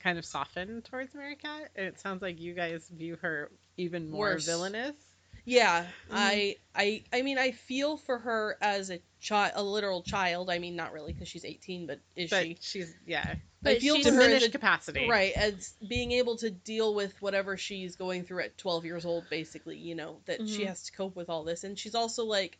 [0.00, 1.70] kind of softened towards Merricat.
[1.76, 4.40] And it sounds like you guys view her even more Worse.
[4.40, 4.96] villainous.
[5.44, 6.18] Yeah, Mm-hmm.
[6.18, 10.50] I, I, I mean, I feel for her as a child, a literal child.
[10.50, 12.58] I mean, not really because she's 18, but is But she?
[12.60, 15.06] she's yeah, I But feel she's her as diminished capacity.
[15.06, 19.28] right as being able to deal with whatever she's going through at 12 years old,
[19.28, 19.76] basically.
[19.76, 20.68] You know that she Mhm.
[20.68, 22.58] has to cope with all this, and she's also like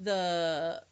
[0.00, 0.82] the.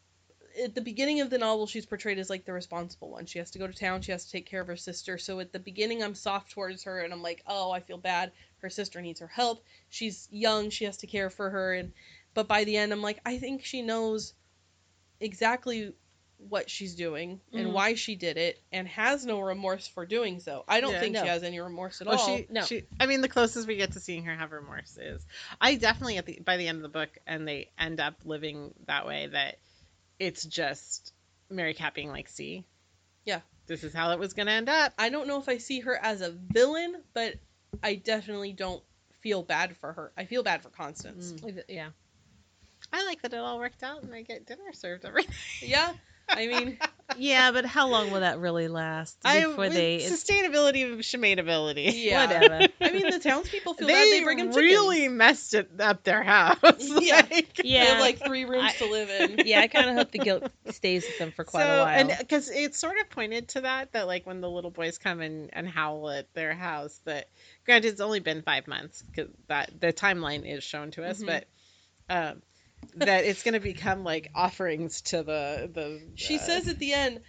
[0.63, 3.27] At the beginning of the novel, she's portrayed as like the responsible one.
[3.27, 4.03] She has to go to town.
[4.03, 5.19] She has to take care of her sister.
[5.19, 8.31] So at the beginning, I'm soft towards her, and I'm like, oh, I feel bad.
[8.59, 9.65] Her sister needs her help.
[9.89, 10.71] She's young.
[10.71, 11.93] She has to care for her, and
[12.35, 14.33] but by the end, I'm like, I think she knows
[15.19, 15.93] exactly
[16.49, 17.73] what she's doing and Mhm.
[17.73, 20.65] why she did it, and has no remorse for doing so.
[20.69, 21.01] I don't Yeah.
[21.01, 22.39] think she has any remorse at Well, all.
[22.39, 22.65] she, No.
[22.65, 25.27] she, I mean, the closest we get to seeing her have remorse is,
[25.61, 28.75] I definitely at the by the end of the book, and they end up living
[28.87, 29.27] that way.
[29.29, 29.59] That
[30.19, 31.13] it's just
[31.51, 32.65] Merricat being like, "See,
[33.25, 33.41] Yeah.
[33.67, 35.97] this is how it was gonna end up." I don't know if I see her
[35.97, 37.35] as a villain, but
[37.83, 38.85] I definitely don't
[39.21, 40.13] feel bad for her.
[40.17, 41.33] I feel bad for Constance.
[41.33, 41.65] Mm.
[41.69, 41.91] Yeah.
[42.93, 45.27] I like that it all worked out, and I get dinner served every.
[45.63, 45.95] Yeah,
[46.29, 46.79] I mean,
[47.19, 49.99] Yeah, but how long will that really last I before they?
[49.99, 51.93] Sustainability of shemainability.
[52.03, 52.27] yeah.
[52.27, 52.67] Whatever.
[52.81, 54.13] I mean, the townspeople feel they, bad.
[54.13, 56.57] They bring them really messed it up their house.
[56.79, 57.27] Yeah.
[57.31, 59.43] Like- They have like three rooms I- to live in.
[59.47, 61.89] yeah, I kind of hope the guilt stays with them for quite so, a while.
[61.89, 65.21] And because it sort of pointed to that, that like when the little boys come
[65.21, 67.29] and, and howl at their house, that
[67.67, 71.27] granted it's only been five months because that the timeline is shown to us, Mhm.
[71.27, 71.45] but
[72.11, 72.43] um,
[72.97, 76.01] that it's going to become like offerings to the the.
[76.15, 77.21] She uh, says at the end,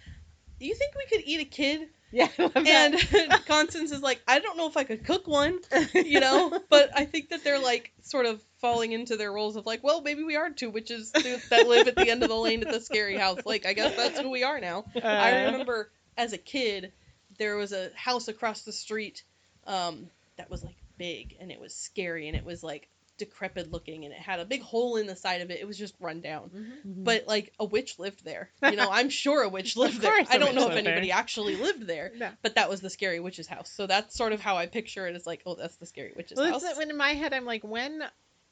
[0.58, 2.50] you think we could eat a kid?" "Yeah," I.
[2.66, 5.58] And Constance is like, "I don't know if I could cook one."
[5.94, 9.66] you know but i think that they're like sort of falling into their roles of
[9.66, 12.34] like well maybe we are two witches th- that live at the end of the
[12.34, 15.50] lane at the scary house like i guess that's who we are now i Uh,
[15.50, 16.92] remember as a kid
[17.38, 19.22] there was a house across the street
[19.66, 22.88] um, that was like big and it was scary and it was like
[23.18, 25.78] decrepit looking and it had a big hole in the side of it it was
[25.78, 26.50] just run down
[26.86, 27.04] Mhm.
[27.04, 30.38] but like a witch lived there you know i'm sure a witch lived there I
[30.38, 30.92] don't know if lived there.
[30.92, 32.30] anybody actually lived there No.
[32.42, 33.70] but that was the scary witch's house.
[33.70, 35.10] So that's sort of how I picture it.
[35.14, 35.16] it.
[35.16, 36.62] Is like, oh, that's the scary witch's Well, house.
[36.64, 38.02] it's, when in my head, I'm like, when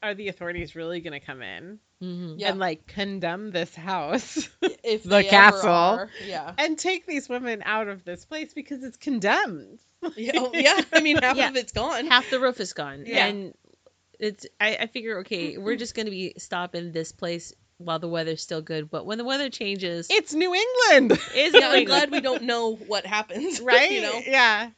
[0.03, 2.35] are the authorities really going to come in Mhm.
[2.37, 2.49] Yeah.
[2.49, 4.49] and like condemn this house
[4.83, 5.69] if the castle.
[5.69, 6.09] are.
[6.25, 6.53] Yeah.
[6.57, 9.79] and take these women out of this place because it's condemned?
[10.15, 10.81] Yeah, oh, yeah.
[10.93, 11.49] I mean, half Yeah.
[11.49, 12.07] of it's gone.
[12.07, 13.25] half the roof is gone Yeah.
[13.27, 13.53] and
[14.19, 15.79] it's I, I figure okay we're mm-hmm.
[15.79, 19.25] just going to be stopping this place while the weather's still good but when the
[19.25, 23.59] weather changes It's New England, is Yeah, I'm glad we don't know what happens.
[23.61, 23.91] right?
[23.91, 24.69] you know, Yeah.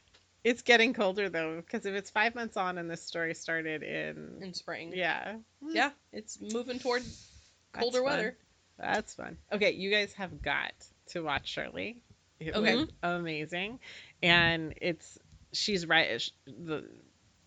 [0.44, 4.38] It's getting colder though, because if it's five months on and this story started in,
[4.40, 4.92] in spring.
[4.94, 5.74] yeah, hmm.
[5.74, 8.04] Yeah, it's moving toward That's colder fun.
[8.04, 8.36] weather.
[8.78, 9.36] That's fun.
[9.52, 10.72] Okay, you guys have got
[11.08, 11.96] to watch Shirley.
[12.38, 12.76] It Okay.
[12.76, 13.80] was amazing,
[14.22, 15.18] and it's
[15.52, 16.22] she's right.
[16.46, 16.88] The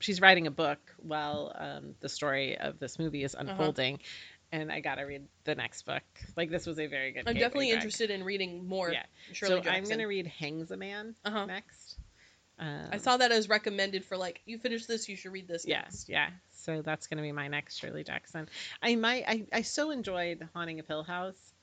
[0.01, 3.45] she's writing a book while um, the story of this movie is Uh-huh.
[3.51, 3.99] unfolding,
[4.51, 6.03] and I gotta read the next book.
[6.35, 7.27] Like this was a very good.
[7.27, 7.75] I'm definitely drug.
[7.77, 8.91] interested in reading more.
[8.91, 9.05] Yeah.
[9.31, 11.45] Shirley so I'm gonna read "Hangs a Man" Uh-huh.
[11.45, 11.97] next.
[12.59, 15.65] Um, I saw that as recommended for like you finish this, you should read this.
[15.65, 16.29] Yeah, yeah.
[16.51, 18.47] So that's gonna be my next Shirley Jackson.
[18.81, 19.23] I might.
[19.27, 21.53] I, I so enjoyed Haunting of Hill House.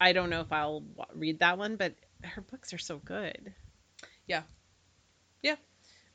[0.00, 0.82] I don't know if I'll
[1.14, 1.94] read that one, but
[2.24, 3.52] her books are so good.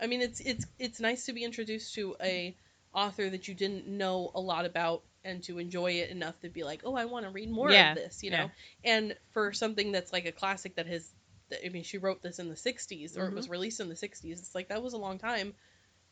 [0.02, 2.56] I mean, it's it's it's nice to be introduced to a
[2.93, 6.64] author that you didn't know a lot about and to enjoy it enough to be
[6.64, 8.50] like, oh, I want to read more Yeah, of this, you know.
[8.84, 8.91] yeah.
[8.91, 11.08] And for something that's like a classic that has,
[11.66, 13.36] I mean, she wrote this in the '60s or it Mm-hmm.
[13.36, 14.39] was released in the '60s.
[14.39, 15.54] It's like that was a long time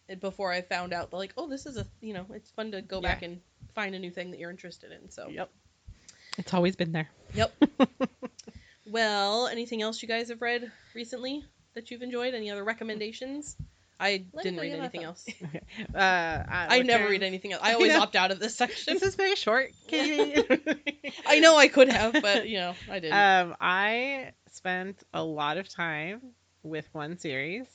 [0.10, 2.72] eh, before I found out that like, oh, this is a, you know, it's fun
[2.72, 3.14] to go Yeah.
[3.14, 3.40] back and
[3.74, 5.10] find a new thing that you're interested in.
[5.10, 5.50] So, Yep.
[6.38, 7.10] It's always been there.
[7.34, 7.54] yep.
[8.86, 11.44] well, anything else you guys have read recently
[11.76, 12.34] that you've enjoyed?
[12.34, 13.56] Any other recommendations?
[14.00, 15.26] I Let didn't read anything else.
[15.94, 17.62] Uh, uh, I what never read anything else.
[17.64, 18.02] I I always know.
[18.02, 18.94] opt out of this section.
[18.94, 20.44] This is very short, Katie.
[21.26, 23.14] I know I could have, but you know, I didn't.
[23.18, 26.22] um, I spent a lot of time
[26.64, 27.66] with one series,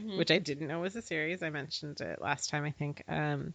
[0.00, 0.18] Mhm.
[0.18, 1.42] which I didn't know was a series.
[1.42, 3.02] I mentioned it last time, I think.
[3.08, 3.52] Um,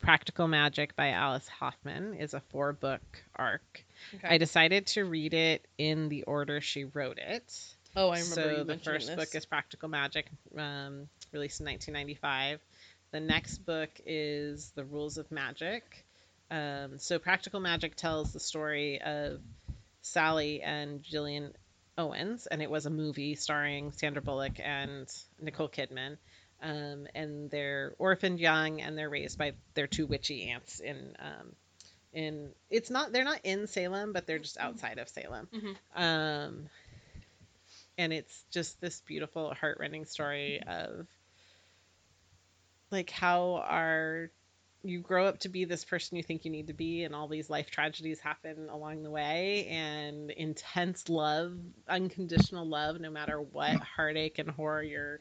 [0.00, 3.02] Practical Magic by Alice Hoffman is a four book
[3.36, 3.84] arc.
[4.14, 4.28] Okay.
[4.28, 7.54] I decided to read it in the order she wrote it.
[7.96, 9.16] Oh, I remember so the first this.
[9.16, 10.26] book is Practical Magic,
[10.56, 12.60] um, released in 1995.
[13.12, 16.04] The next book is The Rules of Magic.
[16.50, 19.40] Um, so Practical Magic tells the story of
[20.02, 21.52] Sally and Gillian
[21.98, 25.06] Owens, and it was a movie starring Sandra Bullock and
[25.40, 26.16] Nicole Kidman.
[26.62, 31.52] Um, and they're orphaned young, and they're raised by their two witchy aunts in um,
[32.12, 35.48] in it's not they're not in Salem, but they're just outside of Salem.
[35.54, 35.76] Mhm.
[35.94, 36.68] Um,
[37.98, 41.00] and it's just this beautiful, heartrending story mm-hmm.
[41.00, 41.06] of
[42.90, 44.30] like how our
[44.82, 47.28] you grow up to be this person you think you need to be and all
[47.28, 51.52] these life tragedies happen along the way and intense love
[51.86, 53.82] unconditional love no matter what mm-hmm.
[53.94, 55.20] heartache and horror your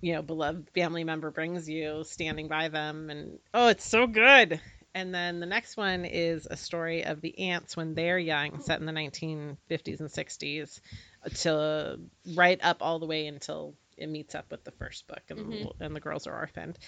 [0.00, 4.60] you know beloved family member brings you standing by them and oh it's so good.
[4.96, 8.60] And then the next one is a story of the ants when they're young oh.
[8.60, 10.80] set in the 1950s and 60s
[11.36, 11.98] to
[12.34, 15.72] right up all the way until it meets up with the first book and, Mhm.
[15.80, 16.78] and the girls are orphaned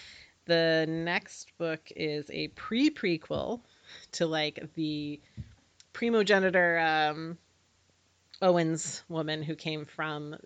[0.47, 3.61] the next book is a pre prequel
[4.13, 5.21] to like the
[5.93, 7.39] primogenitor um,
[8.41, 10.37] Owens woman who came from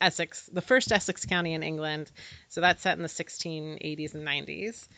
[0.00, 2.10] Essex, the first Essex County in England.
[2.48, 4.88] So that's set in the 1680s and 90s.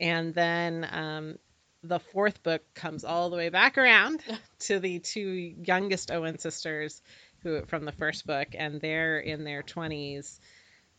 [0.00, 1.38] And then um,
[1.82, 4.22] the fourth book comes all the way back around
[4.60, 5.20] to the two
[5.64, 7.00] youngest Owen sisters
[7.42, 10.38] who from the first book, and they're in their 20s,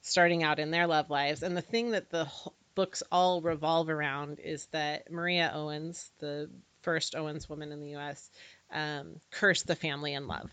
[0.02, 1.44] starting out in their love lives.
[1.44, 2.28] And the thing that the
[2.76, 6.50] books all revolve around is that Maria Owens, the
[6.82, 8.30] first Owens woman in the U.S.,
[8.72, 10.50] um, cursed the family in love.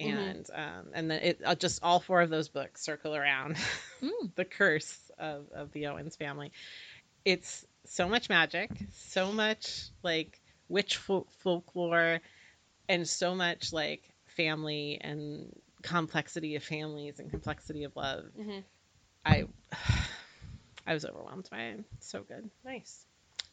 [0.00, 0.30] Mhm.
[0.30, 3.56] And um, and then it uh, just all four of those books circle around
[4.02, 4.34] Mm.
[4.34, 6.52] the curse of, of the Owens family.
[7.24, 12.20] It's so much magic, so much like witch fol- folklore,
[12.88, 14.09] and so much like
[14.44, 18.24] family and complexity of families and complexity of love.
[18.38, 18.64] Mhm.
[19.24, 19.44] I
[20.86, 21.84] I was overwhelmed by it.
[22.00, 23.04] So good, Nice.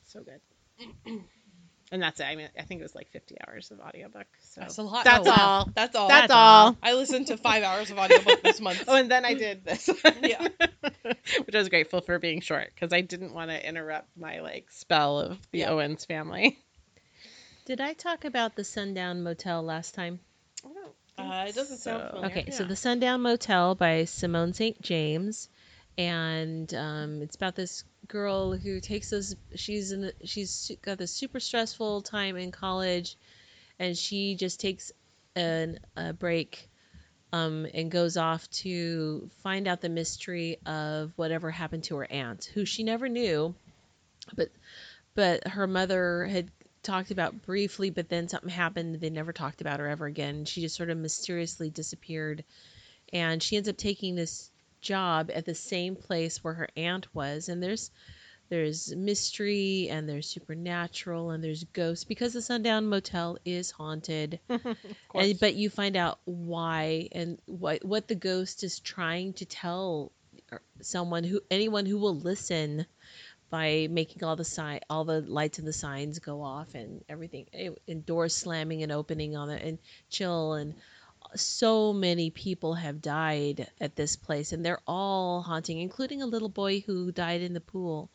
[0.06, 0.40] so good.
[1.92, 2.24] and that's it.
[2.24, 4.28] I mean, I think it was like 50 hours of audiobook.
[4.42, 5.04] So That's a lot.
[5.04, 5.48] That's Oh, wow.
[5.60, 5.70] all.
[5.76, 6.08] That's all.
[6.08, 6.76] That's That's all.
[6.82, 8.84] I listened to five hours of audiobook this month.
[8.88, 9.90] Oh, and then I did this.
[10.22, 10.48] Yeah.
[11.46, 14.72] Which I was grateful for being short because I didn't want to interrupt my like
[14.72, 15.70] spell of the Yeah.
[15.72, 16.58] Owens family.
[17.66, 20.20] Did I talk about the Sundown Motel last time?
[21.18, 22.28] Uh, it doesn't sound familiar.
[22.28, 24.80] Okay, so the Sundown Motel by Simone St.
[24.82, 25.50] James,
[25.98, 29.36] and um, it's about this girl who takes those.
[29.56, 30.12] She's in.
[30.24, 33.18] She's su- got this super stressful time in college,
[33.80, 34.92] and she just takes
[35.36, 36.70] an, a break,
[37.34, 42.46] um, and goes off to find out the mystery of whatever happened to her aunt,
[42.54, 43.56] who she never knew,
[44.36, 44.50] but
[45.16, 46.52] but her mother had
[46.88, 49.00] talked about briefly, but then something happened.
[49.00, 50.46] They never talked about her ever again.
[50.46, 52.44] She just sort of mysteriously disappeared.
[53.14, 54.50] And she ends up taking this
[54.82, 57.50] job at the same place where her aunt was.
[57.50, 57.92] And there's
[58.50, 64.40] there's mystery and there's supernatural and there's ghosts because the Sundown Motel is haunted.
[65.14, 70.12] And, but you find out why and what what the ghost is trying to tell
[70.82, 72.86] someone who anyone who will listen
[73.50, 77.46] by making all the sign all the lights and the signs go off and everything
[77.88, 79.78] and doors slamming and opening on it and
[80.10, 80.74] chill and
[81.36, 86.50] so many people have died at this place and they're all haunting including a little
[86.50, 88.10] boy who died in the pool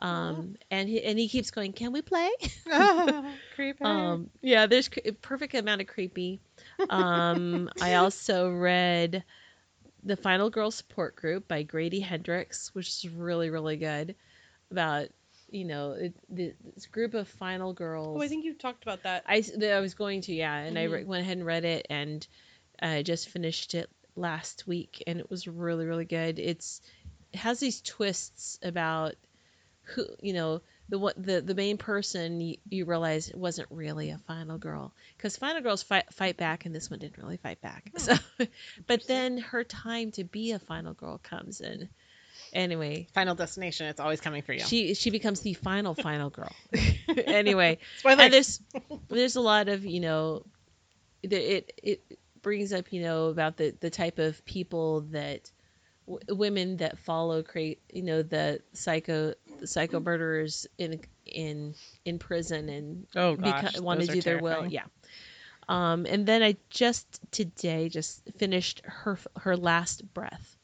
[0.00, 2.30] um and he and he keeps going can we play
[3.54, 3.84] Creepy.
[3.84, 6.40] um, yeah, there's cre- a perfect amount of creepy.
[6.88, 9.22] Um, I also read
[10.04, 14.14] The Final Girl Support Group by Grady Hendrix, which is really, really good.
[14.70, 15.08] About,
[15.50, 18.16] you know, it, this group of final girls.
[18.18, 19.24] Oh, I think you talked about that.
[19.26, 21.06] I, I I was going to, yeah, and I re- Mhm.
[21.06, 22.26] went ahead and read it, and
[22.80, 26.38] I just finished it last week, and it was really, really good.
[26.38, 26.80] It's
[27.32, 29.14] it has these twists about
[29.82, 34.18] who, you know, the what the the main person you, you realize wasn't really a
[34.18, 37.90] final girl because final girls fight fight back, and this one didn't really fight back.
[37.96, 38.14] So,
[38.86, 41.88] but then her time to be a final girl comes in.
[42.52, 43.86] Anyway, Final destination.
[43.86, 44.60] It's always coming for you.
[44.60, 46.52] she she becomes the final final girl.
[47.26, 48.18] anyway, Spoilers.
[48.20, 48.60] and there's
[49.08, 50.44] there's a lot of you know
[51.22, 52.02] it it
[52.42, 55.50] brings up you know about the the type of people that
[56.06, 61.74] w- women that follow create you know the psycho the psycho murderers in in
[62.04, 64.66] in prison and Oh beca- want to do their will.
[64.66, 64.84] Yeah.
[65.68, 70.56] Um, and then I just today just finished her her last breath.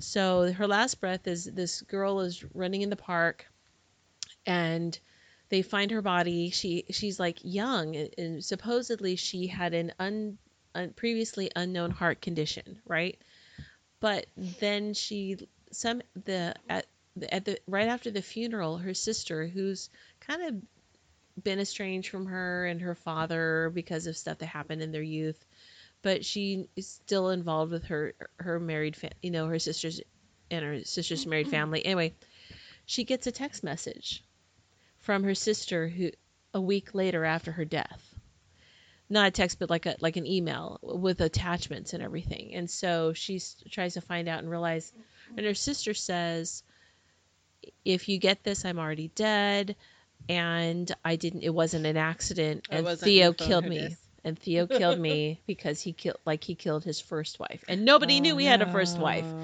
[0.00, 3.46] So her last breath is this girl is running in the park,
[4.46, 4.98] and
[5.50, 6.50] they find her body.
[6.50, 10.38] She she's like young, and- supposedly she had an un,
[10.74, 13.18] un previously unknown heart condition, right?
[14.00, 16.86] But then she some the at
[17.30, 19.90] at the right after the funeral, her sister, who's
[20.20, 24.92] kind of been estranged from her and her father because of stuff that happened in
[24.92, 25.44] their youth
[26.02, 30.00] but she is still involved with her her married fa- you know her sisters
[30.50, 31.84] and her sister's married family.
[31.84, 32.14] Anyway
[32.86, 34.24] she gets a text message
[34.98, 36.10] from her sister who
[36.52, 38.14] a week later after her death.
[39.08, 42.54] Not a text but like a like an email with attachments and everything.
[42.54, 43.40] And so she
[43.70, 44.92] tries to find out and realize
[45.36, 46.62] and her sister says
[47.84, 49.76] if you get this i'm already dead
[50.28, 55.40] and i didn't it wasn't an accident and theo killed me and theo killed me
[55.46, 57.64] because he killed like he killed his first wife.
[57.68, 59.24] And nobody knew he had a first wife.
[59.26, 59.38] Oh.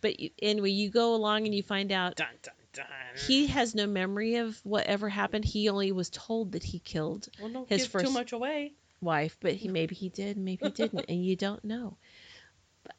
[0.00, 2.86] But you- anyway you go along and you find out Dun dun dun.
[3.26, 5.44] he has no memory of whatever happened.
[5.44, 8.72] He only was told that he killed Well, don't His give too first- much away.
[9.00, 11.96] wife but he maybe he did maybe he didn't and you don't know.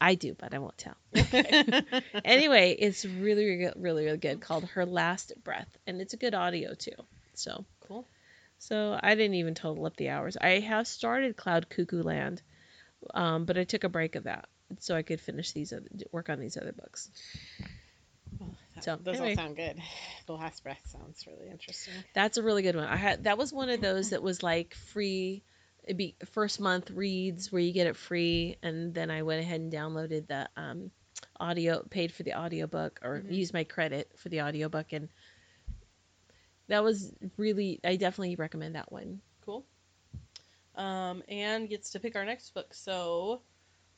[0.01, 0.95] I do but i won't tell.
[2.25, 6.33] Anyway it's really really really, really good called her last breath and it's a good
[6.33, 6.91] audio too.
[7.33, 8.05] So Cool.
[8.59, 12.41] So i didn't even total up the hours i have started cloud cuckoo land
[13.13, 14.47] um, but i took a break of that
[14.79, 17.09] so i could finish these other work on these other books
[18.81, 19.29] So, those anyway.
[19.31, 19.81] all sound good.
[20.27, 22.03] The last breath sounds really interesting.
[22.13, 22.85] That's a really good one.
[22.87, 25.43] I had that was one of those that was like free.
[25.83, 29.61] It'd be first month reads where you get it free, and then I went ahead
[29.61, 30.91] and downloaded the um,
[31.39, 33.33] audio, paid for the audiobook, or Mhm.
[33.33, 35.09] used my credit for the audiobook, and
[36.67, 37.79] that was really.
[37.83, 39.21] I definitely recommend that one.
[39.45, 39.65] Cool.
[40.75, 42.73] Um, and gets to pick our next book.
[42.73, 43.41] So,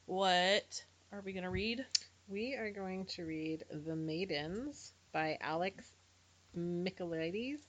[0.06, 1.86] what are we gonna read?
[2.28, 5.84] We are going to read The Maidens by Alex
[6.58, 7.60] Michaelides.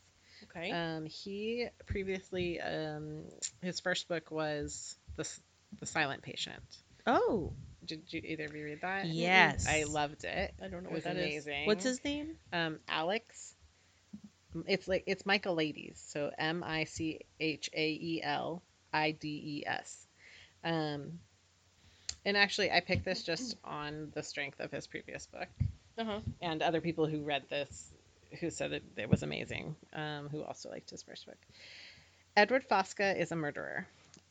[0.51, 0.71] Okay.
[0.71, 3.23] Um, he previously, um,
[3.63, 5.27] his first book was The,
[5.81, 6.63] the Silent Patient.
[7.07, 7.53] Oh,
[7.85, 9.07] Did you either of you read that?
[9.07, 9.67] Yes.
[9.69, 10.55] I loved it.
[10.63, 11.47] I don't know It what was that is.
[11.47, 11.67] amazing.
[11.67, 12.37] what's his name?
[12.53, 13.55] Um, Alex.
[14.67, 19.29] It's like it's Michael Ladies, so M I C H A E L I D
[19.29, 20.07] E S.
[20.65, 21.21] Um,
[22.25, 25.49] and actually, I picked this just on the strength of his previous book,
[25.99, 26.21] Uh huh.
[26.43, 27.91] and other people who read this,
[28.41, 31.39] who said it, it was amazing, um, who also liked his first book.
[32.37, 33.87] Edward Fosca is a murderer.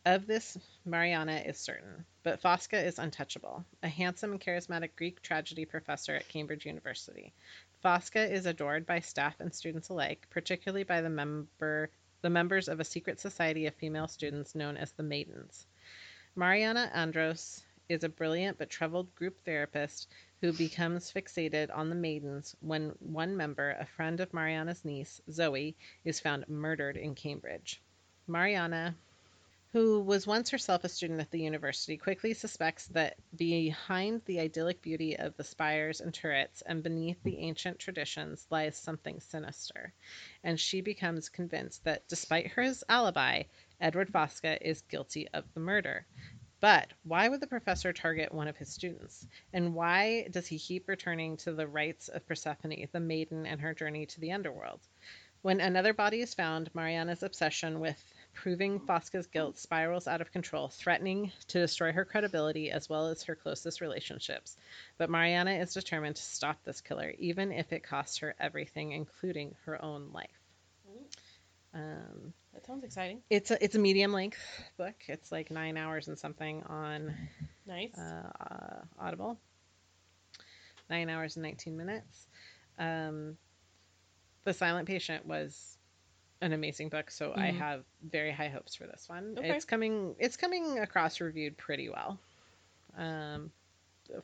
[0.06, 5.66] Of this, Mariana is certain, but Fosca is untouchable, a handsome and charismatic Greek tragedy
[5.66, 7.34] professor at Cambridge University.
[7.84, 11.90] Fosca is adored by staff and students alike, particularly by the member
[12.22, 15.66] the members of a secret society of female students known as the Maidens.
[16.36, 20.10] Mariana Andros is a brilliant but troubled group therapist
[20.42, 25.76] who becomes fixated on the maidens when one member, a friend of Mariana's niece, Zoe,
[26.04, 27.82] is found murdered in Cambridge.
[28.28, 28.96] Mariana,
[29.72, 34.82] who was once herself a student at the university, quickly suspects that behind the idyllic
[34.82, 39.94] beauty of the spires and turrets and beneath the ancient traditions lies something sinister.
[40.44, 43.44] And she becomes convinced that despite her alibi,
[43.80, 46.08] Edward Fosca is guilty of the murder.
[46.62, 49.28] But why would the professor target one of his students?
[49.54, 53.74] And why does he keep returning to the rites of Persephone, the maiden, and her
[53.76, 54.82] journey to the underworld?
[55.42, 58.04] When another body is found, Mariana's obsession with
[58.34, 63.24] proving Fosca's guilt spirals out of control, threatening to destroy her credibility as well as
[63.24, 64.56] her closest relationships.
[64.98, 69.56] But Mariana is determined to stop this killer, even if it costs her everything, including
[69.66, 70.30] her own life.
[71.74, 73.22] Um, That sounds exciting.
[73.30, 74.40] it's a it's a medium length
[74.78, 74.96] book.
[75.08, 77.14] It's like nine hours and something on
[77.68, 77.96] Nice.
[77.98, 79.38] uh, uh, Audible.
[80.90, 82.28] Nine hours and 19 minutes.
[82.80, 83.38] Um,
[84.46, 85.78] the Silent Patient was
[86.42, 87.58] an amazing book, so I Mhm.
[87.58, 89.36] have very high hopes for this one.
[89.38, 89.50] Okay.
[89.52, 90.16] It's coming.
[90.20, 92.20] It's coming across reviewed pretty well.
[92.98, 93.52] Um,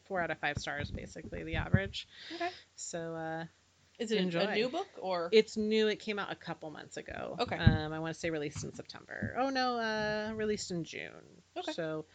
[0.06, 2.08] four out of five stars, basically the average.
[2.34, 2.50] okay.
[2.76, 3.46] So uh,
[4.00, 5.30] Is it a- a new book or?
[5.32, 5.88] it's new.
[5.88, 7.36] It came out a couple months ago.
[7.40, 7.58] Okay.
[7.58, 9.36] Um, I want to say released in September.
[9.38, 11.12] Oh no, uh, released in June.
[11.58, 11.72] Okay.
[11.74, 12.06] So,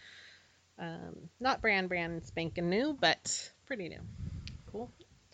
[0.78, 4.00] um, not brand brand spanking new, but pretty new.
[4.66, 4.90] cool.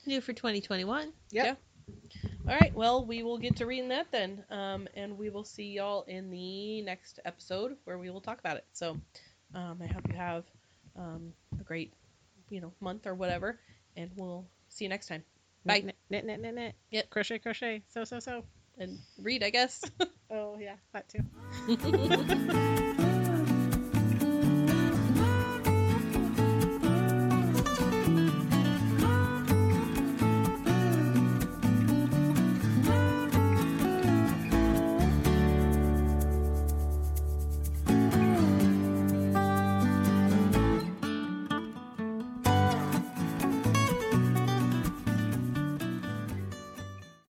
[0.07, 1.13] New for 2021.
[1.31, 1.59] Yep.
[2.49, 4.45] All right, well, we will get to reading that then.
[4.51, 8.57] Um, and we will see y'all in the next episode where we will talk about
[8.57, 8.65] it.
[8.73, 8.97] So
[9.55, 10.45] um, I hope you have
[10.97, 11.93] um, a great,
[12.51, 13.59] you know, month or whatever.
[13.97, 15.25] And we'll see you next time.
[15.65, 15.81] Bye.
[15.81, 16.75] Knit, knit, knit, knit, knit.
[16.91, 17.11] Yep.
[17.11, 17.83] Crochet, crochet.
[17.89, 18.45] So, so, so.
[18.79, 19.83] And read, I guess.
[20.31, 22.97] oh, yeah, that too.